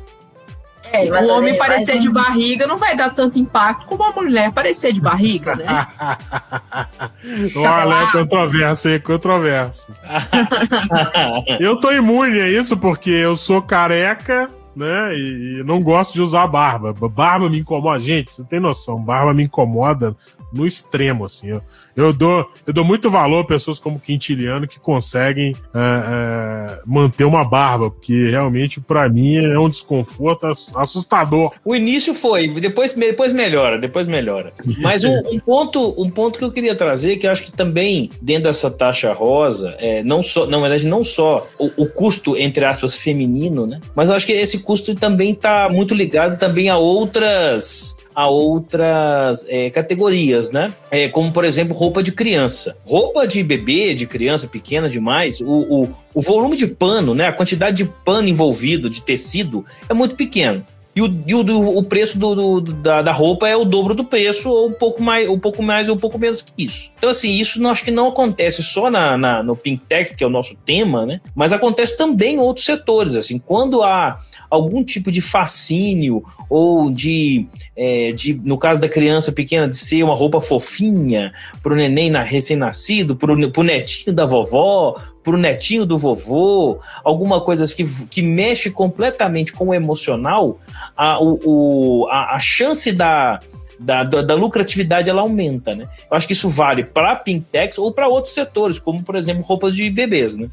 [0.92, 4.92] É, o homem parecer de barriga não vai dar tanto impacto como a mulher parecer
[4.92, 5.66] de barriga, né?
[7.56, 9.94] Olha, é controverso, é controverso.
[11.60, 15.14] eu tô imune a isso porque eu sou careca, né?
[15.16, 16.94] E, e, não gosto de usar barba.
[16.94, 18.00] Barba me incomoda.
[18.00, 20.16] Gente, você tem noção, barba me incomoda
[20.52, 21.50] no extremo, assim.
[21.50, 21.62] Eu,
[21.96, 27.24] eu, dou, eu dou muito valor a pessoas como Quintiliano que conseguem é, é, manter
[27.24, 31.54] uma barba, porque realmente, para mim, é um desconforto assustador.
[31.64, 34.54] O início foi, depois, depois melhora, depois melhora.
[34.80, 38.10] Mas um, um ponto, um ponto que eu queria trazer, que eu acho que também,
[38.22, 42.66] dentro dessa taxa rosa, é, não só, na verdade, não só o, o custo, entre
[42.66, 43.80] aspas, feminino, né?
[43.96, 49.46] Mas eu acho que esse custo também está muito ligado também a outras a outras
[49.48, 50.74] é, categorias, né?
[50.90, 52.76] É, como, por exemplo, roupa de criança.
[52.86, 57.28] Roupa de bebê, de criança pequena demais, o, o, o volume de pano, né?
[57.28, 61.84] A quantidade de pano envolvido, de tecido, é muito pequeno e o, e o, o
[61.84, 65.30] preço do, do, da, da, roupa é o dobro do preço, ou um pouco mais,
[65.30, 66.92] um pouco mais, ou um pouco menos que isso.
[66.98, 70.28] Então, assim, isso não, acho que não acontece só na, na, no Pinktex, que é
[70.28, 71.22] o nosso tema, né?
[71.34, 73.16] Mas acontece também em outros setores.
[73.16, 74.18] Assim, quando há
[74.50, 80.04] algum tipo de fascínio, ou de, é, de no caso da criança pequena, de ser
[80.04, 81.32] uma roupa fofinha
[81.64, 87.42] para o neném recém-nascido, para o netinho da vovó, para o netinho do vovô, alguma
[87.42, 90.60] coisa que, que mexe completamente com o emocional,
[90.96, 93.40] a, o, a, a chance da,
[93.80, 95.88] da, da, da, lucratividade ela aumenta, né?
[96.10, 99.76] Eu acho que isso vale para Pintex ou para outros setores, como por exemplo roupas
[99.76, 100.50] de bebês, né?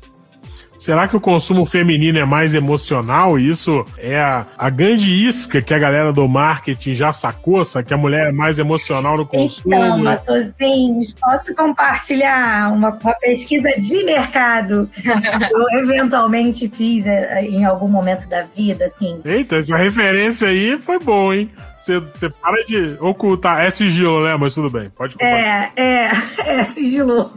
[0.78, 3.36] Será que o consumo feminino é mais emocional?
[3.36, 7.88] Isso é a, a grande isca que a galera do marketing já sacou, sabe?
[7.88, 9.74] que a mulher é mais emocional no consumo.
[9.74, 17.64] Então, Matosinhos, posso compartilhar uma, uma pesquisa de mercado que eu eventualmente fiz é, em
[17.64, 19.20] algum momento da vida, assim.
[19.24, 21.50] Eita, essa referência aí foi boa, hein?
[21.78, 23.64] Você para de ocultar.
[23.64, 24.36] É sigilo, né?
[24.36, 25.72] Mas tudo bem, pode compartilhar.
[25.76, 26.10] É, é,
[26.58, 27.32] é sigiloso.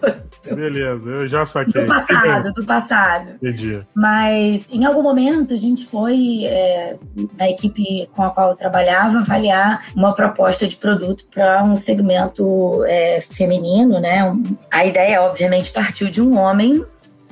[0.54, 1.82] Beleza, eu já saquei.
[1.82, 3.30] Do passado, do passado.
[3.36, 3.82] Entendi.
[3.96, 6.98] Mas em algum momento a gente foi, é,
[7.38, 12.84] na equipe com a qual eu trabalhava, avaliar uma proposta de produto para um segmento
[12.86, 14.36] é, feminino, né?
[14.72, 16.84] A ideia, obviamente, partiu de um homem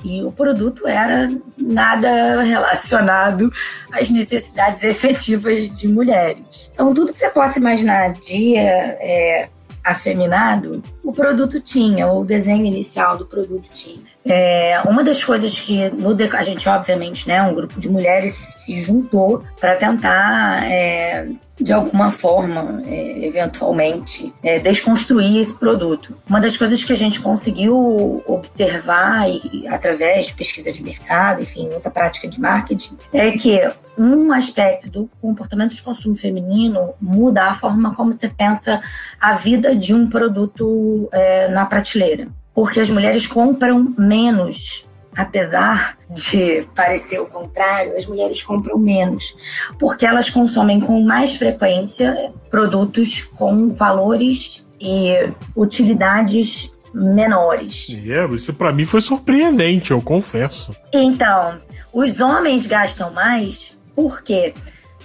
[0.03, 3.51] e o produto era nada relacionado
[3.91, 6.71] às necessidades efetivas de mulheres.
[6.73, 9.49] Então, tudo que você possa imaginar de é,
[9.83, 14.09] afeminado, o produto tinha, o desenho inicial do produto tinha.
[14.25, 18.79] É, uma das coisas que no, a gente, obviamente, né, um grupo de mulheres se
[18.81, 21.27] juntou para tentar é,
[21.59, 26.15] de alguma forma, é, eventualmente, é, desconstruir esse produto.
[26.27, 31.67] Uma das coisas que a gente conseguiu observar e, através de pesquisa de mercado, enfim,
[31.69, 33.59] muita prática de marketing, é que
[33.97, 38.81] um aspecto do comportamento de consumo feminino muda a forma como você pensa
[39.19, 42.27] a vida de um produto é, na prateleira.
[42.53, 49.35] Porque as mulheres compram menos apesar de parecer o contrário, as mulheres compram menos,
[49.77, 57.87] porque elas consomem com mais frequência produtos com valores e utilidades menores.
[57.89, 60.75] Yeah, isso para mim foi surpreendente, eu confesso.
[60.93, 61.57] Então,
[61.93, 64.53] os homens gastam mais porque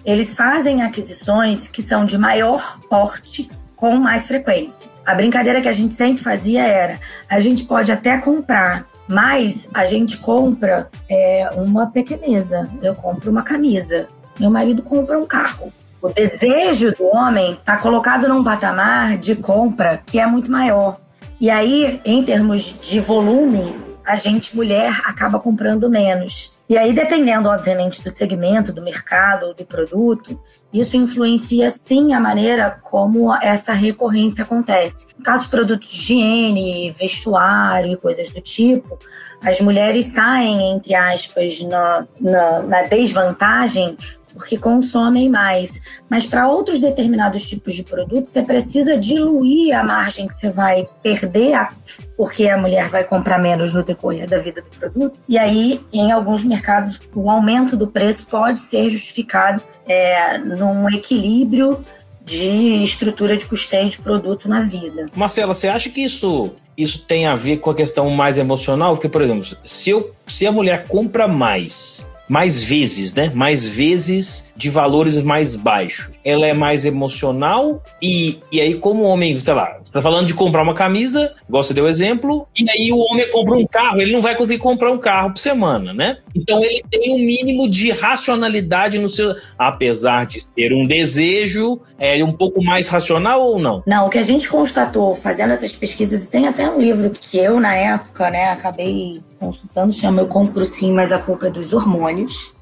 [0.05, 4.91] eles fazem aquisições que são de maior porte com mais frequência.
[5.05, 9.85] A brincadeira que a gente sempre fazia era: a gente pode até comprar mas a
[9.85, 12.69] gente compra é, uma pequeneza.
[12.83, 14.09] Eu compro uma camisa.
[14.39, 15.73] Meu marido compra um carro.
[16.01, 20.99] O desejo do homem está colocado num patamar de compra que é muito maior.
[21.41, 26.54] E aí, em termos de volume, a gente, mulher, acaba comprando menos.
[26.69, 30.41] E aí, dependendo, obviamente, do segmento, do mercado ou do produto,
[30.73, 35.09] isso influencia sim a maneira como essa recorrência acontece.
[35.19, 38.99] No caso de produtos de higiene, vestuário e coisas do tipo,
[39.45, 43.97] as mulheres saem, entre aspas, na, na, na desvantagem
[44.35, 45.81] porque consomem mais.
[46.11, 50.87] Mas para outros determinados tipos de produtos, você precisa diluir a margem que você vai
[51.03, 51.69] perder,
[52.17, 55.17] porque a mulher vai comprar menos no decorrer da vida do produto.
[55.29, 61.85] E aí, em alguns mercados, o aumento do preço pode ser justificado é, num equilíbrio
[62.25, 65.07] de estrutura de custeio de produto na vida.
[65.15, 68.95] Marcela, você acha que isso isso tem a ver com a questão mais emocional?
[68.95, 73.31] Porque, por exemplo, se, eu, se a mulher compra mais mais vezes, né?
[73.35, 76.11] Mais vezes de valores mais baixos.
[76.25, 80.35] Ela é mais emocional e, e aí, como homem, sei lá, você tá falando de
[80.35, 84.13] comprar uma camisa, igual você deu exemplo, e aí o homem compra um carro, ele
[84.13, 86.19] não vai conseguir comprar um carro por semana, né?
[86.35, 89.35] Então ele tem um mínimo de racionalidade no seu.
[89.59, 93.83] Apesar de ser um desejo, é um pouco mais racional ou não?
[93.87, 97.39] Não, o que a gente constatou fazendo essas pesquisas, e tem até um livro que
[97.39, 101.73] eu, na época, né, acabei consultando, chama Eu Compro Sim, mas a culpa é dos
[101.73, 102.55] hormônios,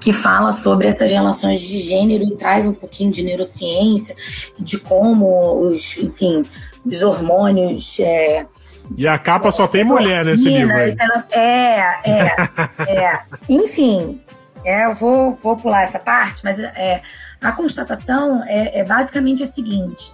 [0.00, 4.14] que fala sobre essas relações de gênero e traz um pouquinho de neurociência,
[4.58, 6.44] de como os, enfim,
[6.84, 7.98] os hormônios.
[8.00, 8.46] É,
[8.96, 10.74] e a capa só tem mulher nesse livro.
[10.74, 10.96] Aí.
[11.30, 12.34] É, é,
[12.88, 13.20] é.
[13.48, 14.20] Enfim,
[14.64, 17.00] é, eu vou, vou pular essa parte, mas é,
[17.40, 20.12] a constatação é, é basicamente a seguinte: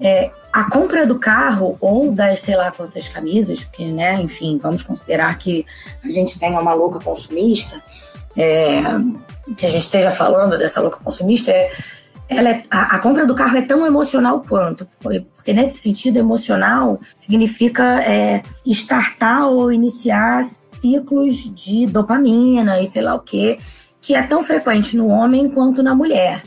[0.00, 4.82] é, a compra do carro ou das sei lá quantas camisas, porque, né, enfim, vamos
[4.82, 5.64] considerar que
[6.04, 7.82] a gente tenha uma louca consumista,
[8.36, 8.82] é,
[9.56, 11.70] que a gente esteja falando dessa louca consumista, é,
[12.28, 17.00] ela é, a, a, compra do carro é tão emocional quanto, porque nesse sentido emocional
[17.16, 20.48] significa é, startar ou iniciar
[20.80, 23.58] ciclos de dopamina e sei lá o que,
[24.00, 26.42] que é tão frequente no homem quanto na mulher.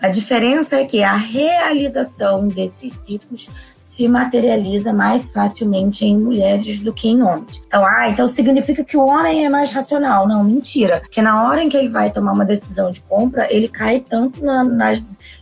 [0.00, 3.48] A diferença é que a realização desses ciclos
[3.82, 7.62] se materializa mais facilmente em mulheres do que em homens.
[7.66, 10.26] Então, ah, então significa que o homem é mais racional.
[10.26, 11.00] Não, mentira.
[11.00, 14.44] Porque na hora em que ele vai tomar uma decisão de compra, ele cai tanto
[14.44, 14.92] na, na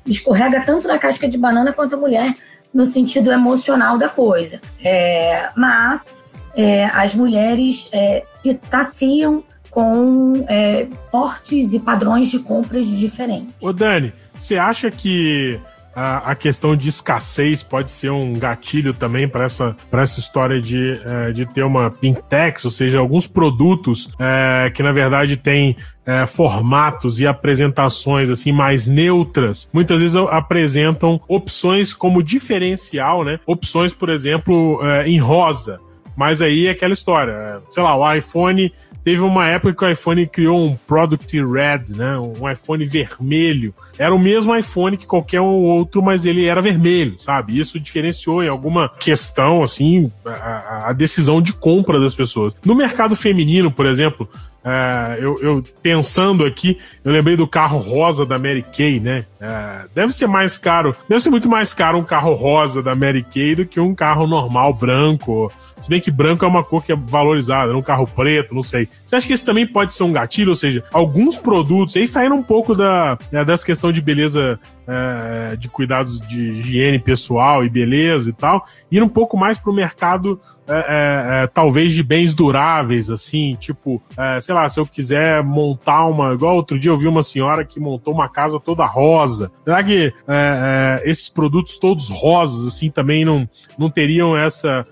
[0.05, 2.35] escorrega tanto na casca de banana quanto a mulher
[2.75, 4.61] no sentido emocional da coisa.
[4.85, 12.87] É, mas é, as mulheres é, se saciam com é, portes e padrões de compras
[12.87, 13.55] diferentes.
[13.63, 14.13] Ô Dani,
[14.43, 15.59] você acha que
[15.95, 21.01] a, a, questão de escassez pode ser um gatilho também para essa, essa história de,
[21.05, 25.77] é, de ter uma pink tax, ou seja, alguns produtos é, que na verdade têm
[26.05, 33.39] é, formatos e apresentações assim mais neutras, muitas vezes apresentam opções como diferencial, né?
[33.47, 35.79] Opções, por exemplo, é, em rosa.
[36.17, 38.73] Mas aí é aquela história, é, sei lá, o iPhone
[39.05, 42.19] Teve uma época que o iPhone criou um Product Red, né?
[42.19, 43.75] Um iPhone vermelho.
[43.99, 47.59] Era o mesmo iPhone que qualquer outro, mas ele era vermelho, sabe?
[47.59, 52.55] Isso diferenciou em alguma questão, assim, a, a decisão de compra das pessoas.
[52.65, 54.29] No mercado feminino, por exemplo,
[54.65, 59.25] é, eu, eu, pensando aqui, eu lembrei do carro rosa da Mary Kay, né?
[59.41, 63.25] É, deve ser mais caro, deve ser muito mais caro um carro rosa da Mary
[63.25, 65.53] Kay do que um carro normal branco.
[65.81, 68.89] Se bem que branco é uma cor que é valorizada, um carro preto, não sei.
[69.05, 70.51] Você acha que isso também pode ser um gatilho?
[70.51, 75.57] Ou seja, alguns produtos, aí saíram um pouco da, né, dessa questão de beleza é,
[75.57, 79.75] de cuidados de higiene pessoal e beleza e tal, ir um pouco mais para o
[79.75, 84.87] mercado, é, é, é, talvez de bens duráveis, assim, tipo, é, sei lá, se eu
[84.87, 86.33] quiser montar uma.
[86.33, 89.51] Igual outro dia eu vi uma senhora que montou uma casa toda rosa.
[89.65, 94.87] Será que é, esses produtos todos rosas, assim, também não, não teriam essa,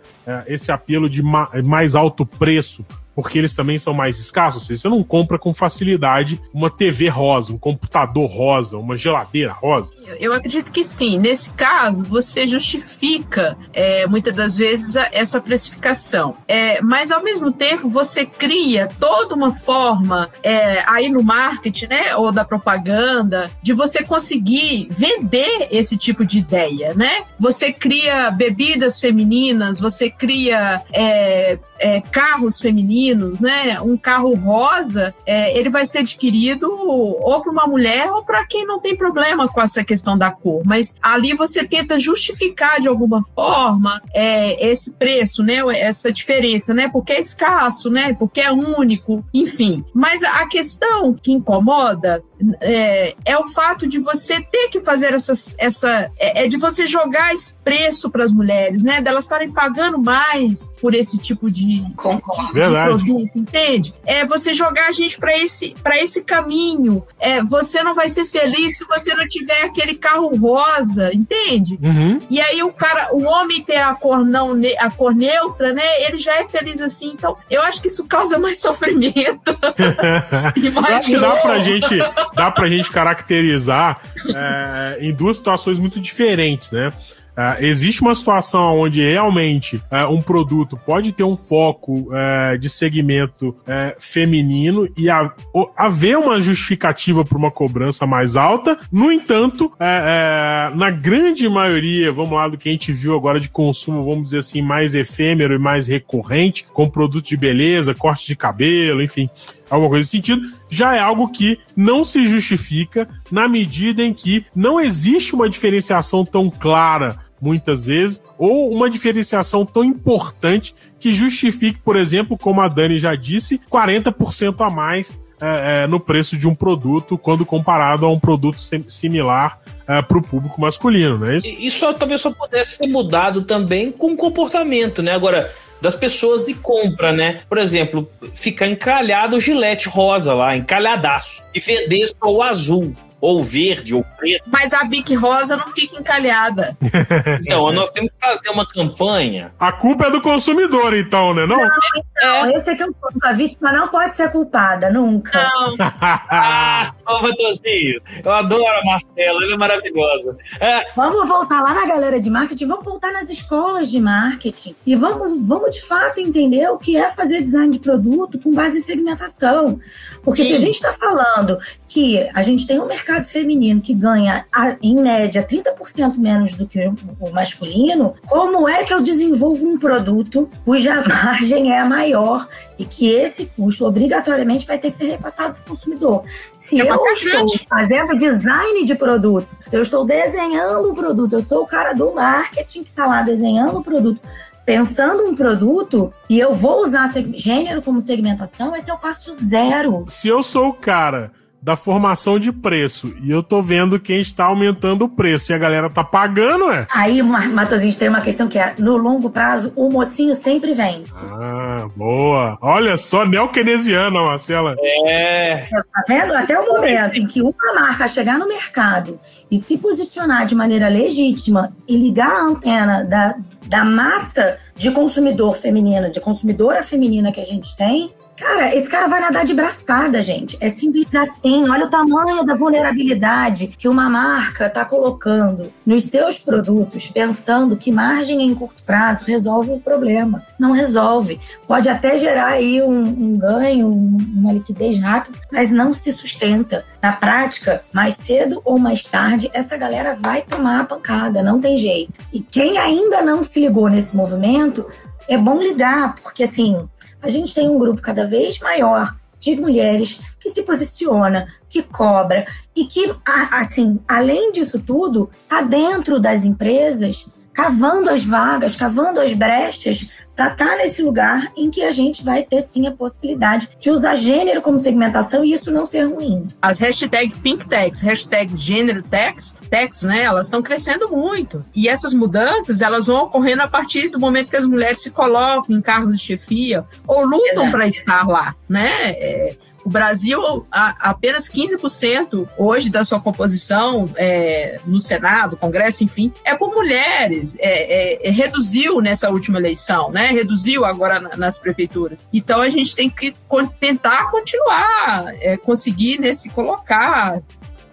[0.46, 2.84] esse apelo de ma mais alto preço?
[3.14, 4.66] Porque eles também são mais escassos.
[4.66, 9.94] Você não compra com facilidade uma TV rosa, um computador rosa, uma geladeira rosa.
[10.18, 11.18] Eu acredito que sim.
[11.18, 16.36] Nesse caso, você justifica é, muitas das vezes essa precificação.
[16.46, 22.16] É, mas ao mesmo tempo, você cria toda uma forma é, aí no marketing, né,
[22.16, 27.24] ou da propaganda, de você conseguir vender esse tipo de ideia, né?
[27.38, 32.99] Você cria bebidas femininas, você cria é, é, carros femininos,
[33.40, 33.80] né?
[33.80, 38.66] Um carro rosa, é, ele vai ser adquirido ou para uma mulher ou para quem
[38.66, 40.62] não tem problema com essa questão da cor.
[40.66, 45.60] Mas ali você tenta justificar de alguma forma é, esse preço, né?
[45.76, 46.88] Essa diferença, né?
[46.88, 48.14] Porque é escasso, né?
[48.14, 49.84] Porque é único, enfim.
[49.94, 52.22] Mas a questão que incomoda
[52.60, 56.10] é, é, o fato de você ter que fazer essas, essa.
[56.18, 59.00] É, é de você jogar esse preço para as mulheres, né?
[59.00, 63.92] Delas estarem pagando mais por esse tipo de, de, de produto, entende?
[64.06, 67.04] É você jogar a gente para esse, esse caminho.
[67.18, 71.78] É, você não vai ser feliz se você não tiver aquele carro rosa, entende?
[71.82, 72.18] Uhum.
[72.28, 76.02] E aí o cara, o homem ter a cor não, a cor neutra, né?
[76.02, 77.12] Ele já é feliz assim.
[77.12, 79.50] Então, eu acho que isso causa mais sofrimento.
[79.50, 81.98] eu acho que dá pra gente,
[82.34, 86.92] dá pra gente caracterizar é, em duas situações muito diferentes, né?
[87.30, 92.68] Uh, existe uma situação onde realmente uh, um produto pode ter um foco uh, de
[92.68, 93.56] segmento
[93.98, 95.32] feminino e ha
[95.76, 98.76] haver uma justificativa para uma cobrança mais alta.
[98.90, 104.02] No entanto, na grande maioria, vamos lá, do que a gente viu agora de consumo,
[104.02, 109.02] vamos dizer assim, mais efêmero e mais recorrente, com produtos de beleza, corte de cabelo,
[109.02, 109.30] enfim,
[109.70, 114.44] alguma coisa nesse sentido, já é algo que não se justifica na medida em que
[114.54, 121.80] não existe uma diferenciação tão clara muitas vezes, ou uma diferenciação tão importante que justifique,
[121.82, 126.46] por exemplo, como a Dani já disse, 40% a mais é, é, no preço de
[126.46, 129.58] um produto quando comparado a um produto similar
[129.88, 131.36] é, para o público masculino, né?
[131.36, 135.12] Isso, isso talvez só pudesse ser mudado também com comportamento, né?
[135.12, 135.50] Agora,
[135.80, 137.40] das pessoas de compra, né?
[137.48, 143.44] Por exemplo, ficar encalhado o gilete rosa lá, encalhadaço, e vender só o azul ou
[143.44, 144.44] verde, ou preto.
[144.46, 146.76] Mas a bique rosa não fica encalhada.
[147.42, 149.52] então, nós temos que fazer uma campanha.
[149.58, 151.46] A culpa é do consumidor, então, né?
[151.46, 151.70] Não, não
[152.16, 152.52] então, é.
[152.58, 153.18] esse é que é o ponto.
[153.22, 155.42] A vítima não pode ser culpada, nunca.
[155.42, 155.76] Não.
[156.00, 160.36] ah, ô, Matheusinho, eu adoro a Marcela, ela é maravilhosa.
[160.58, 160.92] É.
[160.96, 165.46] Vamos voltar lá na galera de marketing, vamos voltar nas escolas de marketing e vamos,
[165.46, 169.80] vamos de fato entender o que é fazer design de produto com base em segmentação.
[170.22, 170.48] Porque Sim.
[170.48, 171.58] se a gente está falando
[171.88, 174.44] que a gente tem um mercado feminino que ganha,
[174.82, 176.78] em média, 30% menos do que
[177.20, 182.48] o masculino, como é que eu desenvolvo um produto cuja margem é a maior
[182.78, 186.24] e que esse custo obrigatoriamente vai ter que ser repassado para o consumidor?
[186.58, 191.42] Se eu, eu estou fazendo design de produto, se eu estou desenhando o produto, eu
[191.42, 194.20] sou o cara do marketing que está lá desenhando o produto,
[194.64, 200.04] pensando um produto e eu vou usar gênero como segmentação, esse é o passo zero.
[200.06, 201.32] Se eu sou o cara
[201.62, 205.58] da formação de preço e eu tô vendo quem está aumentando o preço e a
[205.58, 206.86] galera tá pagando, é?
[206.90, 211.24] Aí, Matosinho, tem uma questão que é, no longo prazo, o mocinho sempre vence.
[211.30, 212.58] Ah, boa.
[212.62, 214.74] Olha só, neokenesiana, Marcela.
[215.06, 215.66] É.
[215.70, 216.32] Tá vendo?
[216.32, 219.18] Até o momento em que uma marca chegar no mercado
[219.50, 223.36] e se posicionar de maneira legítima e ligar a antena da,
[223.66, 228.10] da massa de consumidor feminina, de consumidora feminina que a gente tem,
[228.40, 230.56] Cara, esse cara vai nadar de braçada, gente.
[230.62, 231.68] É simples assim.
[231.68, 237.92] Olha o tamanho da vulnerabilidade que uma marca está colocando nos seus produtos, pensando que
[237.92, 240.42] margem em curto prazo resolve o problema.
[240.58, 241.38] Não resolve.
[241.68, 246.86] Pode até gerar aí um, um ganho, uma liquidez rápida, mas não se sustenta.
[247.02, 251.76] Na prática, mais cedo ou mais tarde, essa galera vai tomar a pancada, não tem
[251.76, 252.18] jeito.
[252.32, 254.86] E quem ainda não se ligou nesse movimento,
[255.28, 256.78] é bom ligar, porque assim,
[257.22, 262.46] a gente tem um grupo cada vez maior de mulheres que se posiciona, que cobra
[262.76, 269.32] e que, assim, além disso tudo, está dentro das empresas, cavando as vagas, cavando as
[269.32, 270.10] brechas
[270.40, 273.90] para estar tá nesse lugar em que a gente vai ter sim a possibilidade de
[273.90, 276.48] usar gênero como segmentação e isso não ser ruim.
[276.62, 281.62] As hashtags pink tags, hashtag gênero tags, tags, né, elas estão crescendo muito.
[281.74, 285.76] E essas mudanças, elas vão ocorrendo a partir do momento que as mulheres se colocam
[285.76, 289.10] em cargos de chefia ou lutam para estar lá, né?
[289.10, 296.32] É, o Brasil, a, apenas 15% hoje da sua composição é, no Senado, Congresso, enfim,
[296.44, 297.56] é por mulheres.
[297.58, 300.26] É, é, é reduziu nessa última eleição, né?
[300.26, 302.24] Reduziu agora na, nas prefeituras.
[302.32, 303.34] Então a gente tem que
[303.78, 307.40] tentar continuar, é, conseguir né, se colocar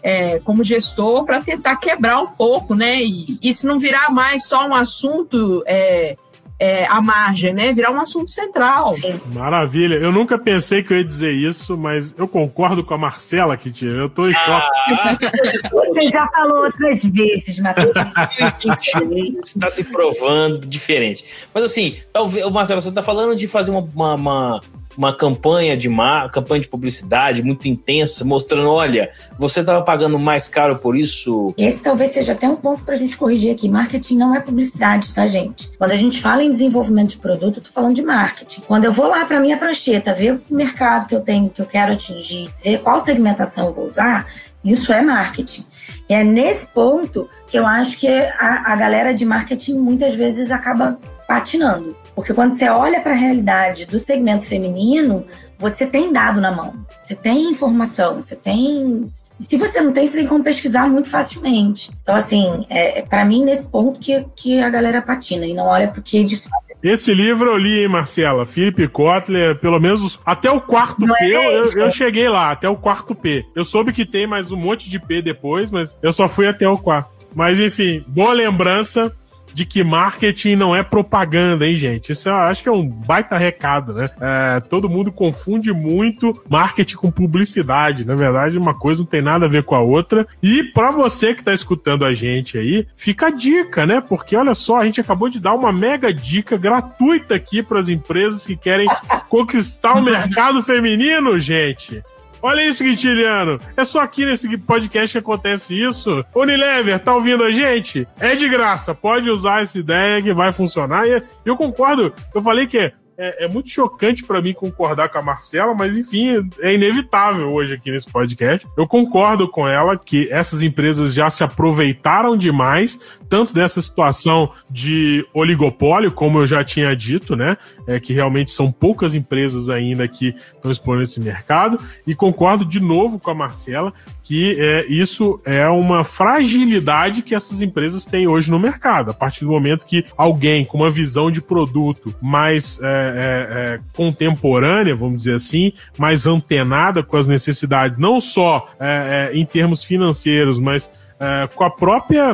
[0.04, 3.02] é, como gestor para tentar quebrar um pouco, né?
[3.02, 6.16] E, e se não virar mais só um assunto é,
[6.60, 7.72] é, à margem, né?
[7.72, 8.92] Virar um assunto central.
[8.92, 9.20] Sim.
[9.28, 9.96] Maravilha.
[9.96, 13.86] Eu nunca pensei que eu ia dizer isso, mas eu concordo com a Marcela, Kitty.
[13.86, 14.68] Eu tô em choque.
[14.92, 17.94] Ah, você já falou outras vezes, Matheus.
[19.44, 21.26] está se provando diferente.
[21.54, 24.62] Mas assim, talvez, Marcela, você está falando de fazer uma, uma, uma
[24.98, 30.50] uma campanha de mar, campanha de publicidade muito intensa, mostrando, olha, você estava pagando mais
[30.50, 31.54] caro por isso.
[31.58, 33.70] Esse talvez seja até um ponto para a gente corrigir aqui.
[33.70, 35.70] Marketing não é publicidade, tá, gente?
[35.78, 38.62] Quando a gente fala em desenvolvimento de produto, eu tô falando de marketing.
[38.62, 41.66] Quando eu vou lá para minha prancheta, ver o mercado que eu tenho, que eu
[41.66, 44.28] quero atingir, dizer qual segmentação eu vou usar,
[44.64, 45.66] isso é marketing.
[46.10, 50.52] E é nesse ponto que eu acho que a, a galera de marketing muitas vezes
[50.52, 51.96] acaba patinando.
[52.16, 55.26] Porque quando você olha para a realidade do segmento feminino,
[55.60, 59.04] você tem dado na mão, você tem informação, você tem.
[59.40, 61.92] Se você não tem, você tem como pesquisar muito facilmente.
[62.02, 65.66] Então, assim, é, é para mim, nesse ponto que, que a galera patina e não
[65.66, 66.36] olha para o que de
[66.82, 68.46] esse livro eu li, hein, Marcela?
[68.46, 72.70] Philip Kotler, pelo menos até o quarto não P, é eu, eu, cheguei lá, até
[72.70, 73.44] o quarto P.
[73.56, 76.70] Eu soube que tem mais um monte de P depois, mas eu só fui até
[76.70, 77.10] o quarto.
[77.34, 79.12] Mas enfim, boa lembrança
[79.58, 82.12] de que marketing não é propaganda, hein, gente?
[82.12, 84.08] Isso eu acho que é um baita recado, né?
[84.22, 88.06] É, todo mundo confunde muito marketing com publicidade.
[88.06, 90.28] Na verdade, uma coisa não tem nada a ver com a outra.
[90.44, 94.00] E para você que tá escutando a gente aí, fica a dica, né?
[94.00, 97.90] Porque olha só, a gente acabou de dar uma mega dica gratuita aqui para as
[97.90, 98.88] empresas que querem
[99.28, 102.04] conquistar o mercado feminino, gente.
[102.42, 103.60] Olha isso, Quintiliano.
[103.76, 106.24] É só aqui nesse podcast que acontece isso.
[106.36, 108.08] Unilever, tá ouvindo a gente?
[108.20, 108.94] É de graça.
[108.94, 111.08] Pode usar essa ideia que vai funcionar.
[111.08, 112.14] E eu concordo.
[112.34, 116.48] Eu falei que é, é muito chocante para mim concordar com a Marcela, mas enfim,
[116.60, 118.68] é inevitável hoje aqui nesse podcast.
[118.78, 125.26] Eu concordo com ela que essas empresas já se aproveitaram demais, tanto dessa situação de
[125.34, 127.58] oligopólio, como eu já tinha dito, né?
[127.88, 132.80] É, que realmente são poucas empresas ainda que estão expondo esse mercado, e concordo de
[132.80, 133.94] novo com a Marcela
[134.28, 139.12] que é, isso é uma fragilidade que essas empresas têm hoje no mercado.
[139.12, 143.80] A partir do momento que alguém com uma visão de produto mais é, é, é,
[143.94, 149.84] contemporânea, vamos dizer assim, mais antenada com as necessidades, não só é, é, em termos
[149.84, 152.34] financeiros, mas é, com a própria,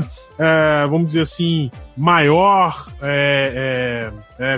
[0.89, 2.85] vamos dizer assim, maior.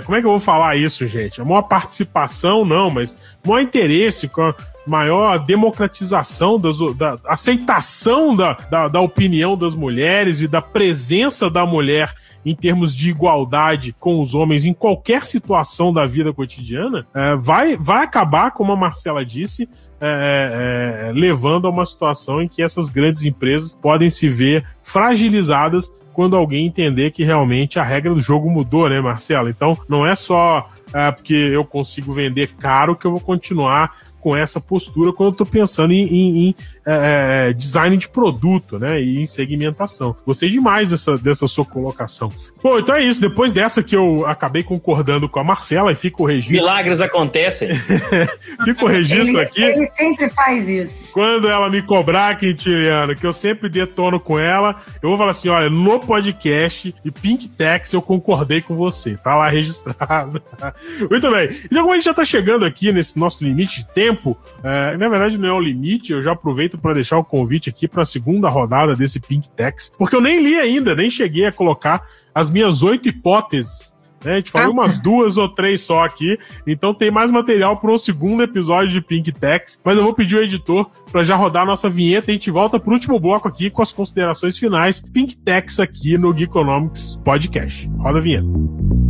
[0.04, 1.40] como é que eu vou falar isso, gente?
[1.40, 4.54] A maior participação, não, mas maior interesse com a,
[4.86, 11.66] maior democratização, das, da aceitação da, da, da, opinião das mulheres e da presença da
[11.66, 12.14] mulher
[12.44, 17.76] em termos de igualdade com os homens em qualquer situação da vida cotidiana, é, vai,
[17.76, 19.68] vai acabar, como a Marcela disse,
[20.00, 24.64] é, é, é levando a uma situação em que essas grandes empresas podem se ver
[24.80, 29.50] fragilizadas quando alguém entender que realmente a regra do jogo mudou, né, Marcela?
[29.50, 33.92] Então, não é só é, porque eu consigo vender caro que eu vou continuar
[34.26, 36.54] com essa postura quando eu estou pensando em, em, em
[36.84, 39.00] é, é, design de produto, né?
[39.00, 40.16] E em segmentação.
[40.26, 42.32] Gostei demais dessa, dessa sua colocação.
[42.60, 43.20] Bom, então é isso.
[43.20, 46.56] Depois dessa que eu acabei concordando com a Marcela e fica o registro.
[46.56, 47.72] Milagres acontecem.
[48.64, 49.62] fica o registro ele, aqui.
[49.62, 51.12] Ele sempre faz isso.
[51.12, 55.50] Quando ela me cobrar, Quintiliano, que eu sempre detono com ela, eu vou falar assim:
[55.50, 59.16] olha, no podcast e Pink Tex eu concordei com você.
[59.16, 60.42] Tá lá registrado.
[61.08, 61.48] Muito bem.
[61.64, 64.36] Então, como a gente já tá chegando aqui nesse nosso limite de tempo, tempo.
[64.62, 66.12] É, na verdade, não é o limite.
[66.12, 69.92] Eu já aproveito para deixar o convite aqui para a segunda rodada desse Pink Tex,
[69.96, 72.02] porque eu nem li ainda, nem cheguei a colocar
[72.34, 73.94] as minhas oito hipóteses.
[74.24, 74.32] Né?
[74.32, 77.98] A gente falou umas duas ou três só aqui, então tem mais material para um
[77.98, 79.80] segundo episódio de Pink Tex.
[79.84, 82.50] Mas eu vou pedir ao editor para já rodar a nossa vinheta e a gente
[82.50, 85.00] volta para o último bloco aqui com as considerações finais.
[85.00, 87.88] Pink Tex aqui no Geekonomics Podcast.
[87.98, 89.05] Roda a vinheta.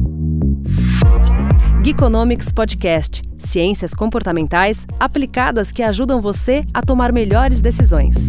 [1.86, 8.26] Geekonomics Podcast Ciências comportamentais aplicadas que ajudam você a tomar melhores decisões.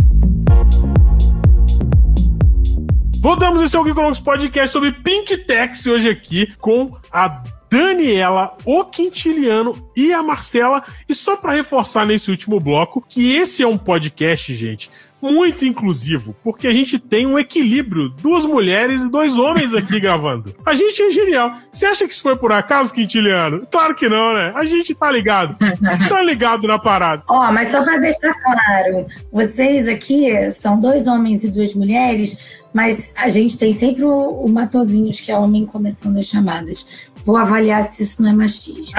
[3.20, 8.86] Voltamos esse é o Geekonomics Podcast sobre Pink Taxi hoje aqui com a Daniela, o
[8.86, 10.84] Quintiliano e a Marcela.
[11.10, 14.92] E só para reforçar nesse último bloco que esse é um podcast, gente,
[15.22, 20.56] muito inclusivo, porque a gente tem um equilíbrio, duas mulheres e dois homens aqui gravando.
[20.66, 21.54] A gente é genial.
[21.72, 23.68] Você acha que isso foi por acaso, Quintiliano?
[23.72, 24.52] Claro que não, né?
[24.56, 25.56] A gente tá ligado.
[26.08, 27.24] tá ligado na parada.
[27.28, 32.38] Ó, oh, mas só pra deixar claro, vocês aqui são dois homens e duas mulheres,
[32.74, 36.86] mas a gente tem sempre o, o Matozinhos, que é homem começando as chamadas.
[37.28, 38.86] Vou avaliar se isso não é machismo.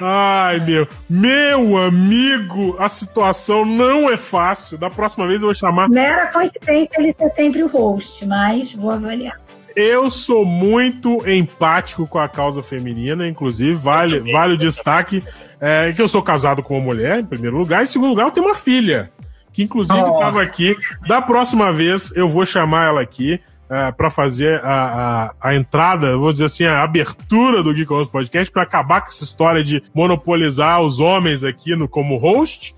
[0.00, 0.88] Ai, meu.
[1.08, 4.76] Meu amigo, a situação não é fácil.
[4.76, 5.88] Da próxima vez eu vou chamar.
[5.88, 9.40] Mera coincidência ele ser sempre o host, mas vou avaliar.
[9.76, 15.22] Eu sou muito empático com a causa feminina, inclusive, vale, vale o destaque
[15.60, 17.84] é, que eu sou casado com uma mulher, em primeiro lugar.
[17.84, 19.12] Em segundo lugar, eu tenho uma filha,
[19.52, 20.42] que inclusive estava oh.
[20.42, 20.76] aqui.
[21.06, 23.40] Da próxima vez, eu vou chamar ela aqui
[23.70, 28.52] é, para fazer a, a, a, entrada, vou dizer assim, a abertura do Geek Podcast,
[28.52, 32.74] para acabar com essa história de monopolizar os homens aqui no, como host.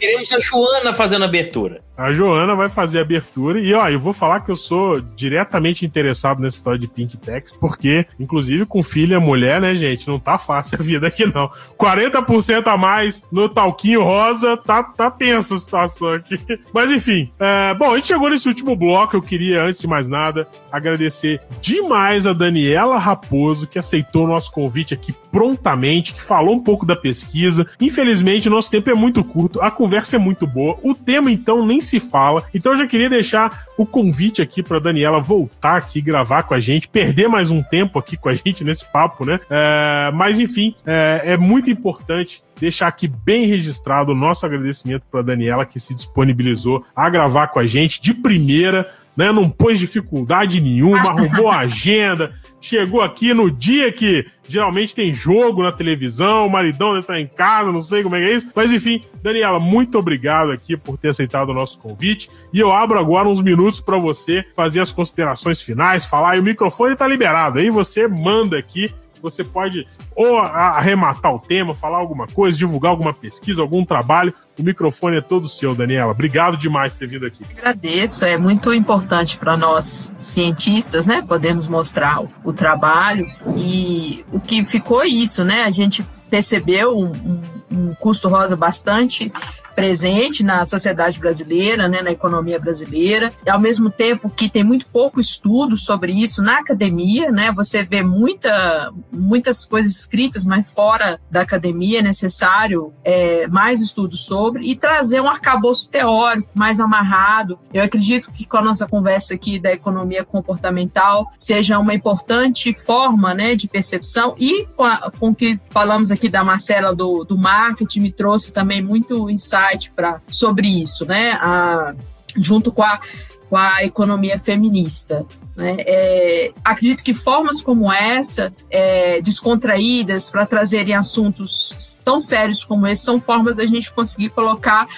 [0.00, 1.82] Queremos a Joana fazendo a abertura.
[1.96, 3.60] A Joana vai fazer a abertura.
[3.60, 7.52] E ó, eu vou falar que eu sou diretamente interessado nessa história de Pink Tex,
[7.52, 10.08] porque, inclusive, com filha mulher, né, gente?
[10.08, 11.50] Não tá fácil a vida aqui, não.
[11.78, 16.38] 40% a mais no talquinho rosa, tá, tá tensa a situação aqui.
[16.72, 19.16] Mas enfim, é, bom, a gente chegou nesse último bloco.
[19.16, 24.50] Eu queria, antes de mais nada, agradecer demais a Daniela Raposo, que aceitou o nosso
[24.50, 27.66] convite aqui prontamente, que falou um pouco da pesquisa.
[27.80, 30.78] Infelizmente, nosso tempo é muito curto, a conversa é muito boa.
[30.82, 32.44] O tema, então, nem se fala.
[32.54, 36.60] Então eu já queria deixar o convite aqui para Daniela voltar aqui gravar com a
[36.60, 39.40] gente, perder mais um tempo aqui com a gente nesse papo, né?
[39.50, 45.22] É, mas enfim, é, é muito importante deixar aqui bem registrado o nosso agradecimento para
[45.22, 49.32] Daniela que se disponibilizou a gravar com a gente de primeira, né?
[49.32, 55.62] Não pôs dificuldade nenhuma, arrumou a agenda, chegou aqui no dia que geralmente tem jogo
[55.62, 58.48] na televisão, o maridão deve estar em casa, não sei como é que é isso.
[58.54, 62.28] Mas enfim, Daniela, muito obrigado aqui por ter aceitado o nosso convite.
[62.52, 66.42] E eu abro agora uns minutos para você fazer as considerações finais, falar, e o
[66.42, 67.58] microfone está liberado.
[67.58, 68.92] Aí você manda aqui
[69.22, 74.34] você pode ou arrematar o tema, falar alguma coisa, divulgar alguma pesquisa, algum trabalho.
[74.58, 76.12] O microfone é todo seu, Daniela.
[76.12, 77.44] Obrigado demais por ter vindo aqui.
[77.56, 81.22] Agradeço, é muito importante para nós cientistas, né?
[81.26, 85.62] Podemos mostrar o, trabalho e o que ficou isso, né?
[85.62, 87.40] A gente percebeu um, um,
[87.72, 89.32] um custo rosa bastante
[89.74, 95.20] presente na sociedade brasileira, né, na economia brasileira, ao mesmo tempo que tem muito pouco
[95.20, 101.40] estudo sobre isso na academia, né, você vê muita, muitas coisas escritas, mas fora da
[101.40, 107.58] academia é necessário é, mais estudos sobre e trazer um arcabouço teórico mais amarrado.
[107.72, 113.34] Eu acredito que com a nossa conversa aqui da economia comportamental seja uma importante forma
[113.34, 118.12] né, de percepção e com o que falamos aqui da Marcela do, do marketing me
[118.12, 121.32] trouxe também muito insight pra, sobre isso, né?
[121.32, 121.94] A,
[122.36, 123.00] junto com a,
[123.48, 125.24] com a economia feminista.
[125.56, 125.76] Né?
[125.80, 133.04] É, acredito que formas como essa, é, descontraídas, para trazerem assuntos tão sérios como esse,
[133.04, 134.88] são formas da gente conseguir colocar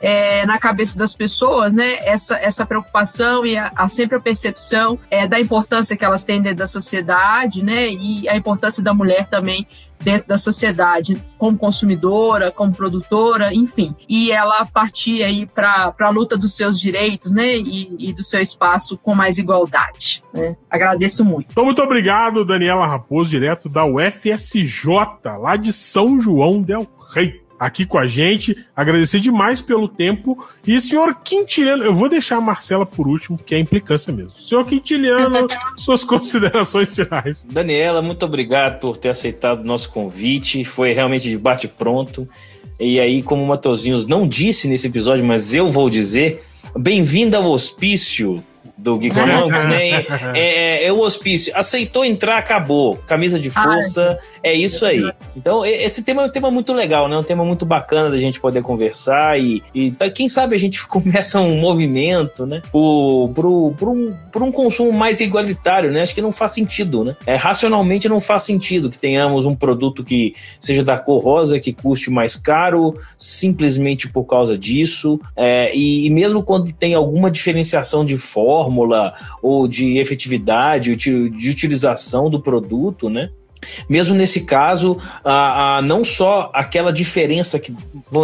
[0.00, 4.98] é, na cabeça das pessoas, né, essa, essa preocupação e a, a sempre a percepção
[5.10, 9.28] é, da importância que elas têm dentro da sociedade, né, e a importância da mulher
[9.28, 9.66] também
[10.02, 13.94] dentro da sociedade, como consumidora, como produtora, enfim.
[14.08, 18.40] E ela partir aí para a luta dos seus direitos, né, e, e, do seu
[18.40, 20.22] espaço com mais igualdade.
[20.32, 20.56] Né?
[20.70, 21.48] Agradeço muito.
[21.50, 24.68] Então, muito obrigado, Daniela Raposo, direto da UFSJ,
[25.38, 28.56] lá de São João del Rei aqui com a gente.
[28.74, 30.42] Agradecer demais pelo tempo.
[30.66, 34.38] E senhor Quintiliano, eu vou deixar a Marcela por último, porque é implicância mesmo.
[34.40, 35.46] Senhor Quintiliano,
[35.76, 37.44] suas considerações finais.
[37.44, 40.64] Daniela, muito obrigado por ter aceitado o nosso convite.
[40.64, 42.26] Foi realmente de bate-pronto.
[42.78, 46.42] E aí, como o Matozinhos não disse nesse episódio, mas eu vou dizer,
[46.74, 48.42] bem-vindo ao hospício
[48.82, 49.90] do Geekonomics, né?
[49.90, 50.04] É,
[50.34, 51.52] é, é, o hospício.
[51.54, 52.96] Aceitou entrar, acabou.
[53.06, 55.02] Camisa de força, é isso aí.
[55.36, 57.16] Então, esse tema é um tema muito legal, né?
[57.16, 60.84] Um tema muito bacana da gente poder conversar e, e tá, quem sabe a gente
[60.88, 62.62] começa um movimento, né?
[62.72, 66.00] Por, por, por, um, por um consumo mais igualitário, né?
[66.00, 67.16] Acho que não faz sentido, né?
[67.26, 71.72] É, racionalmente não faz sentido que tenhamos um produto que seja da cor rosa, que
[71.72, 75.20] custe mais caro, simplesmente por causa disso.
[75.36, 79.12] É, e, e mesmo quando tem alguma diferenciação de forma, fórmula
[79.42, 83.28] ou de efetividade, de utilização do produto, né?
[83.86, 87.74] Mesmo nesse caso, a, a, não só aquela diferença que,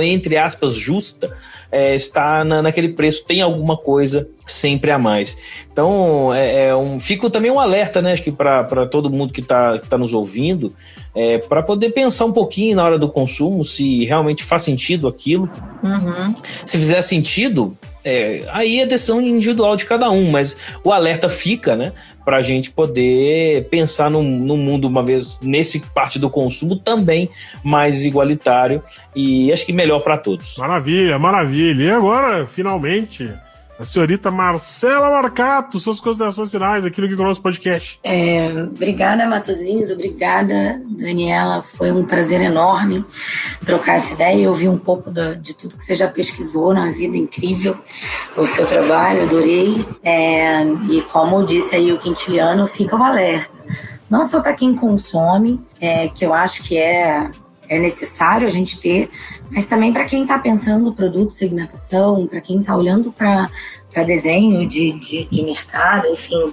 [0.03, 1.30] entre aspas, justa,
[1.70, 5.36] é, está na, naquele preço, tem alguma coisa sempre a mais.
[5.70, 9.42] Então, é, é um, fica também um alerta, né, acho que para todo mundo que
[9.42, 10.72] está tá nos ouvindo,
[11.14, 15.51] é, para poder pensar um pouquinho na hora do consumo, se realmente faz sentido aquilo.
[15.82, 16.34] Uhum.
[16.64, 17.76] Se fizer sentido,
[18.07, 21.92] é, aí é decisão individual de cada um, mas o alerta fica, né?
[22.24, 27.28] Para a gente poder pensar no, no mundo, uma vez nesse parte do consumo, também
[27.64, 28.80] mais igualitário
[29.14, 30.57] e acho que melhor para todos.
[30.57, 31.82] Maravilha, maravilha.
[31.82, 33.28] E agora, finalmente,
[33.79, 38.01] a senhorita Marcela Marcato, suas considerações finais aqui no Geek nosso podcast.
[38.03, 39.91] É, obrigada, Matosinhos.
[39.91, 41.62] Obrigada, Daniela.
[41.62, 43.05] Foi um prazer enorme
[43.64, 46.91] trocar essa ideia e ouvir um pouco da, de tudo que você já pesquisou na
[46.91, 47.16] vida.
[47.16, 47.77] Incrível
[48.37, 49.87] o seu trabalho, adorei.
[50.03, 53.57] É, e como disse aí o Quintiliano, fica o alerta.
[54.09, 57.29] Não só para quem consome, é, que eu acho que é
[57.69, 59.11] é necessário a gente ter,
[59.51, 63.51] mas também para quem está pensando produto, segmentação, para quem está olhando para
[64.05, 66.53] desenho de, de, de mercado, enfim,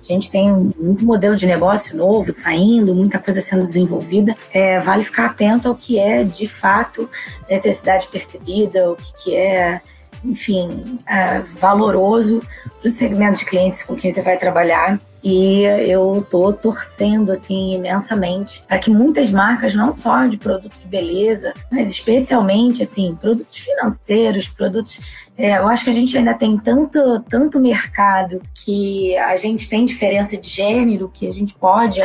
[0.00, 4.36] a gente tem muito modelo de negócio novo saindo, muita coisa sendo desenvolvida.
[4.52, 7.08] É, vale ficar atento ao que é de fato
[7.48, 9.80] necessidade percebida, o que, que é,
[10.24, 12.42] enfim, é, valoroso
[12.80, 17.74] para o segmento de clientes com quem você vai trabalhar e eu tô torcendo assim
[17.74, 23.58] imensamente para que muitas marcas, não só de produtos de beleza, mas especialmente assim produtos
[23.58, 25.00] financeiros, produtos
[25.36, 29.86] é, eu acho que a gente ainda tem tanto, tanto mercado que a gente tem
[29.86, 32.00] diferença de gênero que a gente pode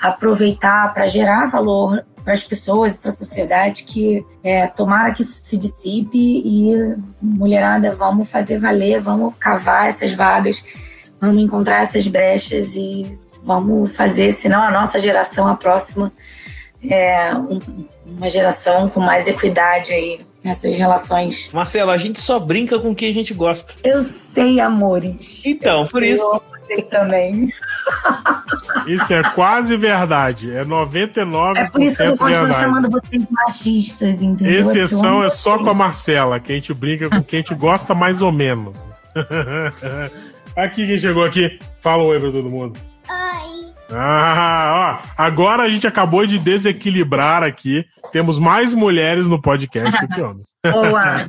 [0.00, 5.32] aproveitar para gerar valor para as pessoas, para a sociedade, que é, tomara que isso
[5.32, 10.62] se dissipe e mulherada, vamos fazer valer, vamos cavar essas vagas
[11.20, 16.12] Vamos encontrar essas brechas e vamos fazer, senão a nossa geração, a próxima,
[16.88, 17.58] é um,
[18.06, 21.50] uma geração com mais equidade aí nessas relações.
[21.52, 23.74] Marcelo, a gente só brinca com o que a gente gosta.
[23.84, 24.02] Eu
[24.34, 25.42] sei, amores.
[25.44, 26.42] Então, Eu por sei, isso.
[26.70, 27.52] Eu também.
[28.86, 30.52] Isso é quase verdade.
[30.52, 32.60] É 99% é por isso que eu verdade.
[32.60, 34.60] chamando vocês machistas, entendeu?
[34.60, 37.92] Exceção é só com a Marcela, que a gente brinca com quem a gente gosta
[37.92, 38.76] mais ou menos.
[40.56, 41.58] Aqui quem chegou aqui.
[41.78, 42.78] Fala oi pra todo mundo.
[43.08, 43.72] Oi.
[43.92, 47.84] Ah, ó, agora a gente acabou de desequilibrar aqui.
[48.12, 50.44] Temos mais mulheres no podcast do que homens.
[50.62, 51.28] Boa.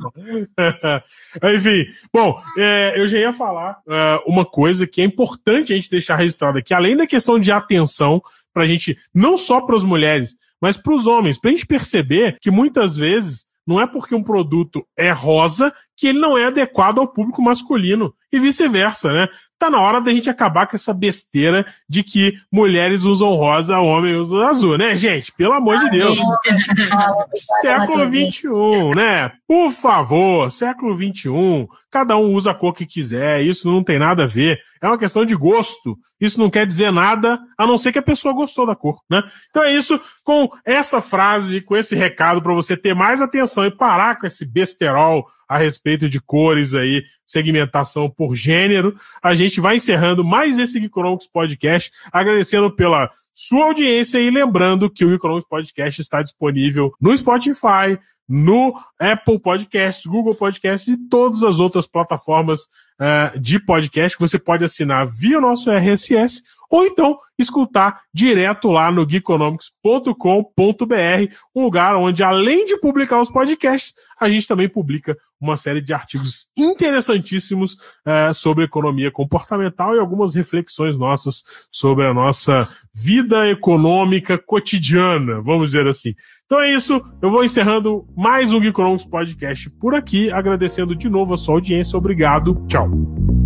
[1.54, 5.88] Enfim, bom, é, eu já ia falar é, uma coisa que é importante a gente
[5.88, 8.20] deixar registrado aqui, além da questão de atenção
[8.52, 12.50] pra gente, não só para as mulheres, mas para os homens, pra gente perceber que
[12.50, 15.72] muitas vezes não é porque um produto é rosa
[16.02, 19.28] que ele não é adequado ao público masculino e vice-versa, né?
[19.56, 24.16] Tá na hora da gente acabar com essa besteira de que mulheres usam rosa, homens
[24.16, 25.30] usam azul, né, gente?
[25.30, 26.18] Pelo amor de Deus.
[27.62, 29.30] século XXI, né?
[29.46, 31.68] Por favor, século XXI.
[31.88, 34.58] Cada um usa a cor que quiser, isso não tem nada a ver.
[34.82, 35.96] É uma questão de gosto.
[36.20, 39.22] Isso não quer dizer nada, a não ser que a pessoa gostou da cor, né?
[39.50, 43.76] Então é isso, com essa frase, com esse recado para você ter mais atenção e
[43.76, 48.96] parar com esse besterol a respeito de cores aí, segmentação por gênero.
[49.22, 55.04] A gente vai encerrando mais esse Geekonomics Podcast, agradecendo pela sua audiência e lembrando que
[55.04, 61.60] o Geekonomics Podcast está disponível no Spotify, no Apple Podcasts, Google Podcasts e todas as
[61.60, 68.00] outras plataformas uh, de podcast que você pode assinar via nosso RSS ou então escutar
[68.14, 74.70] direto lá no geekonomics.com.br, um lugar onde, além de publicar os podcasts, a gente também
[74.70, 82.06] publica uma série de artigos interessantíssimos uh, sobre economia comportamental e algumas reflexões nossas sobre
[82.06, 86.14] a nossa vida econômica cotidiana, vamos dizer assim.
[86.46, 91.34] Então é isso, eu vou encerrando mais um Geekonomics Podcast por aqui, agradecendo de novo
[91.34, 93.41] a sua audiência, obrigado, tchau.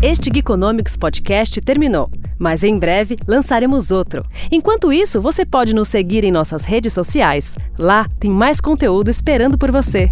[0.00, 4.24] Este Geekonomics Podcast terminou, mas em breve lançaremos outro.
[4.48, 7.56] Enquanto isso, você pode nos seguir em nossas redes sociais.
[7.76, 10.08] Lá tem mais conteúdo esperando por você.